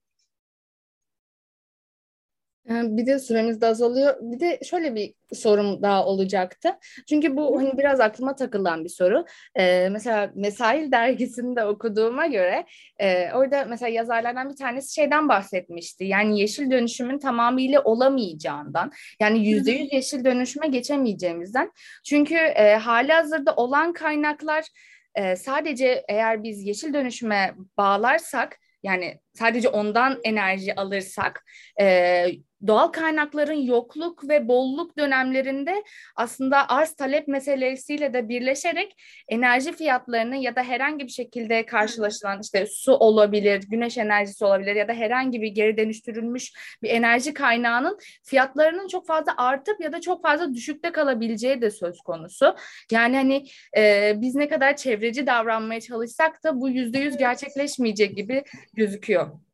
Ee, 2.69 2.97
bir 2.97 3.05
de 3.05 3.19
süremiz 3.19 3.61
de 3.61 3.65
azalıyor. 3.65 4.15
Bir 4.21 4.39
de 4.39 4.59
şöyle 4.63 4.95
bir 4.95 5.13
sorum 5.33 5.81
daha 5.81 6.05
olacaktı. 6.05 6.69
Çünkü 7.09 7.37
bu 7.37 7.59
hani 7.59 7.77
biraz 7.77 7.99
aklıma 7.99 8.35
takılan 8.35 8.83
bir 8.83 8.89
soru. 8.89 9.25
Ee, 9.55 9.89
mesela 9.91 10.31
Mesail 10.35 10.91
dergisinde 10.91 11.65
okuduğuma 11.65 12.27
göre 12.27 12.65
e, 12.99 13.33
orada 13.33 13.65
mesela 13.65 13.89
yazarlardan 13.89 14.49
bir 14.49 14.55
tanesi 14.55 14.93
şeyden 14.93 15.29
bahsetmişti. 15.29 16.03
Yani 16.03 16.39
yeşil 16.39 16.71
dönüşümün 16.71 17.19
tamamıyla 17.19 17.83
olamayacağından. 17.83 18.91
Yani 19.19 19.47
yüzde 19.47 19.71
yüz 19.71 19.93
yeşil 19.93 20.25
dönüşüme 20.25 20.67
geçemeyeceğimizden. 20.67 21.71
Çünkü 22.05 22.35
e, 22.35 22.75
hali 22.75 23.11
hazırda 23.11 23.55
olan 23.55 23.93
kaynaklar 23.93 24.65
e, 25.15 25.35
sadece 25.35 26.05
eğer 26.09 26.43
biz 26.43 26.63
yeşil 26.65 26.93
dönüşüme 26.93 27.55
bağlarsak 27.77 28.59
yani 28.83 29.19
sadece 29.33 29.69
ondan 29.69 30.19
enerji 30.23 30.75
alırsak 30.75 31.45
e, 31.81 32.25
doğal 32.67 32.87
kaynakların 32.87 33.61
yokluk 33.61 34.29
ve 34.29 34.47
bolluk 34.47 34.97
dönemlerinde 34.97 35.83
aslında 36.15 36.69
arz 36.69 36.93
talep 36.93 37.27
meselesiyle 37.27 38.13
de 38.13 38.29
birleşerek 38.29 38.95
enerji 39.27 39.71
fiyatlarını 39.71 40.35
ya 40.35 40.55
da 40.55 40.63
herhangi 40.63 41.05
bir 41.05 41.11
şekilde 41.11 41.65
karşılaşılan 41.65 42.39
işte 42.41 42.65
su 42.65 42.93
olabilir, 42.93 43.63
güneş 43.69 43.97
enerjisi 43.97 44.45
olabilir 44.45 44.75
ya 44.75 44.87
da 44.87 44.93
herhangi 44.93 45.41
bir 45.41 45.47
geri 45.47 45.77
dönüştürülmüş 45.77 46.53
bir 46.83 46.89
enerji 46.89 47.33
kaynağının 47.33 47.97
fiyatlarının 48.23 48.87
çok 48.87 49.07
fazla 49.07 49.33
artıp 49.37 49.81
ya 49.81 49.91
da 49.91 50.01
çok 50.01 50.23
fazla 50.23 50.53
düşükte 50.53 50.91
kalabileceği 50.91 51.61
de 51.61 51.71
söz 51.71 52.01
konusu. 52.01 52.55
Yani 52.91 53.15
hani 53.15 53.45
e, 53.77 54.13
biz 54.15 54.35
ne 54.35 54.49
kadar 54.49 54.75
çevreci 54.75 55.27
davranmaya 55.27 55.81
çalışsak 55.81 56.43
da 56.43 56.61
bu 56.61 56.69
yüzde 56.69 56.99
yüz 56.99 57.17
gerçekleşmeyecek 57.17 58.17
gibi 58.17 58.43
gözüküyor. 58.73 59.48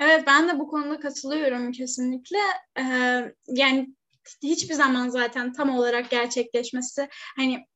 Evet 0.00 0.24
ben 0.26 0.48
de 0.48 0.58
bu 0.58 0.68
konuda 0.68 1.00
katılıyorum 1.00 1.72
kesinlikle. 1.72 2.38
Ee, 2.78 3.34
yani 3.48 3.94
hiçbir 4.42 4.74
zaman 4.74 5.08
zaten 5.08 5.52
tam 5.52 5.70
olarak 5.70 6.10
gerçekleşmesi 6.10 7.08
hani 7.36 7.66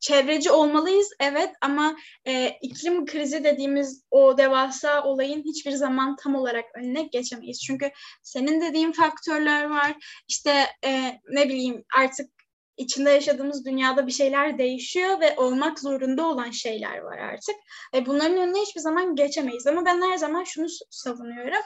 çevreci 0.00 0.50
olmalıyız 0.50 1.10
evet 1.20 1.50
ama 1.60 1.96
e, 2.26 2.58
iklim 2.62 3.06
krizi 3.06 3.44
dediğimiz 3.44 4.04
o 4.10 4.38
devasa 4.38 5.04
olayın 5.04 5.42
hiçbir 5.44 5.72
zaman 5.72 6.16
tam 6.16 6.34
olarak 6.34 6.64
önüne 6.74 7.02
geçemeyiz. 7.02 7.60
Çünkü 7.66 7.90
senin 8.22 8.60
dediğin 8.60 8.92
faktörler 8.92 9.64
var. 9.64 9.94
İşte 10.28 10.66
e, 10.84 11.20
ne 11.30 11.48
bileyim 11.48 11.84
artık 11.96 12.37
içinde 12.78 13.10
yaşadığımız 13.10 13.64
dünyada 13.64 14.06
bir 14.06 14.12
şeyler 14.12 14.58
değişiyor 14.58 15.20
ve 15.20 15.34
olmak 15.36 15.78
zorunda 15.78 16.26
olan 16.26 16.50
şeyler 16.50 16.98
var 16.98 17.18
artık. 17.18 17.54
E, 17.94 18.06
bunların 18.06 18.36
önüne 18.36 18.60
hiçbir 18.60 18.80
zaman 18.80 19.16
geçemeyiz 19.16 19.66
ama 19.66 19.84
ben 19.84 20.02
her 20.02 20.16
zaman 20.16 20.44
şunu 20.44 20.66
savunuyorum. 20.90 21.62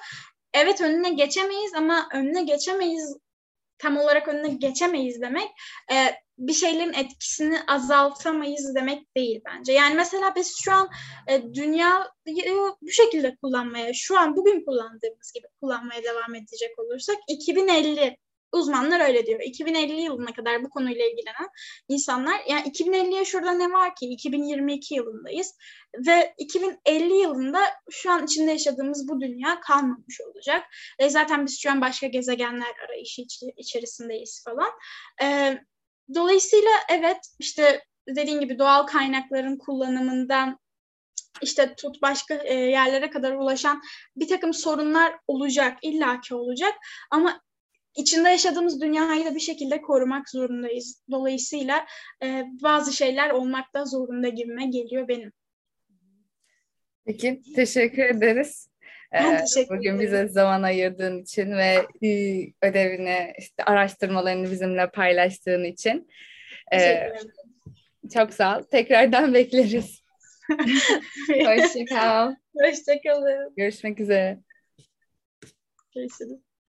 Evet 0.55 0.81
önüne 0.81 1.11
geçemeyiz 1.11 1.75
ama 1.75 2.09
önüne 2.15 2.43
geçemeyiz 2.43 3.17
tam 3.79 3.97
olarak 3.97 4.29
önüne 4.29 4.49
geçemeyiz 4.49 5.21
demek 5.21 5.49
e, 5.93 5.97
bir 6.39 6.53
şeylerin 6.53 6.93
etkisini 6.93 7.59
azaltamayız 7.67 8.75
demek 8.75 9.17
değil 9.17 9.41
bence. 9.47 9.73
Yani 9.73 9.95
mesela 9.95 10.35
biz 10.37 10.55
şu 10.65 10.73
an 10.73 10.89
e, 11.29 11.43
dünyayı 11.43 12.73
bu 12.83 12.91
şekilde 12.91 13.37
kullanmaya, 13.37 13.93
şu 13.95 14.19
an 14.19 14.37
bugün 14.37 14.65
kullandığımız 14.65 15.33
gibi 15.35 15.47
kullanmaya 15.61 16.03
devam 16.03 16.35
edecek 16.35 16.79
olursak 16.79 17.17
2050 17.29 18.17
uzmanlar 18.53 19.01
öyle 19.09 19.27
diyor. 19.27 19.41
2050 19.41 20.01
yılına 20.01 20.33
kadar 20.33 20.65
bu 20.65 20.71
konuyla 20.71 21.05
ilgilenen 21.07 21.49
insanlar 21.89 22.41
yani 22.49 22.69
2050'ye 22.69 23.25
şurada 23.25 23.53
ne 23.53 23.73
var 23.73 23.95
ki 23.95 24.07
2022 24.07 24.95
yılındayız 24.95 25.55
ve 26.07 26.35
2050 26.39 27.15
yılında 27.15 27.61
şu 27.91 28.11
an 28.11 28.25
içinde 28.25 28.51
yaşadığımız 28.51 29.09
bu 29.09 29.21
dünya 29.21 29.61
kalmamış 29.61 30.21
olacak. 30.21 30.65
E 30.99 31.11
zaten 31.11 31.47
biz 31.47 31.61
şu 31.61 31.71
an 31.71 31.81
başka 31.81 32.07
gezegenler 32.07 32.75
arayışı 32.87 33.23
iç- 33.23 33.43
içerisindeyiz 33.57 34.45
falan. 34.45 34.71
E, 35.23 35.59
dolayısıyla 36.15 36.71
evet 36.91 37.19
işte 37.39 37.85
dediğin 38.09 38.41
gibi 38.41 38.59
doğal 38.59 38.87
kaynakların 38.87 39.57
kullanımından 39.57 40.59
işte 41.41 41.75
tut 41.75 42.03
başka 42.03 42.35
e, 42.35 42.55
yerlere 42.55 43.11
kadar 43.11 43.33
ulaşan 43.33 43.83
bir 44.17 44.29
takım 44.29 44.55
sorunlar 44.55 45.15
olacak, 45.27 45.79
illaki 45.83 46.35
olacak. 46.35 46.75
Ama 47.11 47.41
içinde 47.97 48.29
yaşadığımız 48.29 48.81
dünyayı 48.81 49.25
da 49.25 49.35
bir 49.35 49.41
şekilde 49.41 49.83
korumak 49.83 50.31
zorundayız. 50.31 51.03
Dolayısıyla 51.11 51.87
e, 52.25 52.45
bazı 52.63 52.93
şeyler 52.93 53.31
olmakta 53.31 53.85
zorunda 53.85 54.29
gibime 54.29 54.67
geliyor 54.67 55.09
benim. 55.09 55.33
Peki, 57.05 57.43
teşekkür 57.57 58.03
ederiz. 58.03 58.69
Ben 59.13 59.45
teşekkür 59.45 59.77
Bugün 59.77 59.95
ederim. 59.97 60.01
bize 60.01 60.29
zaman 60.29 60.63
ayırdığın 60.63 61.23
için 61.23 61.53
ve 61.53 61.87
e, 62.07 62.09
ödevini, 62.63 63.33
işte 63.39 63.65
araştırmalarını 63.65 64.51
bizimle 64.51 64.91
paylaştığın 64.91 65.65
için. 65.65 66.09
Ee, 66.73 66.77
ederim. 66.77 67.33
çok 68.15 68.35
sağ 68.35 68.59
ol. 68.59 68.63
Tekrardan 68.63 69.35
bekleriz. 69.35 70.03
Hoşçakal. 71.29 72.35
Hoşçakalın. 72.55 73.55
Görüşmek 73.57 74.01
üzere. 74.01 74.39
Görüşürüz. 75.95 76.52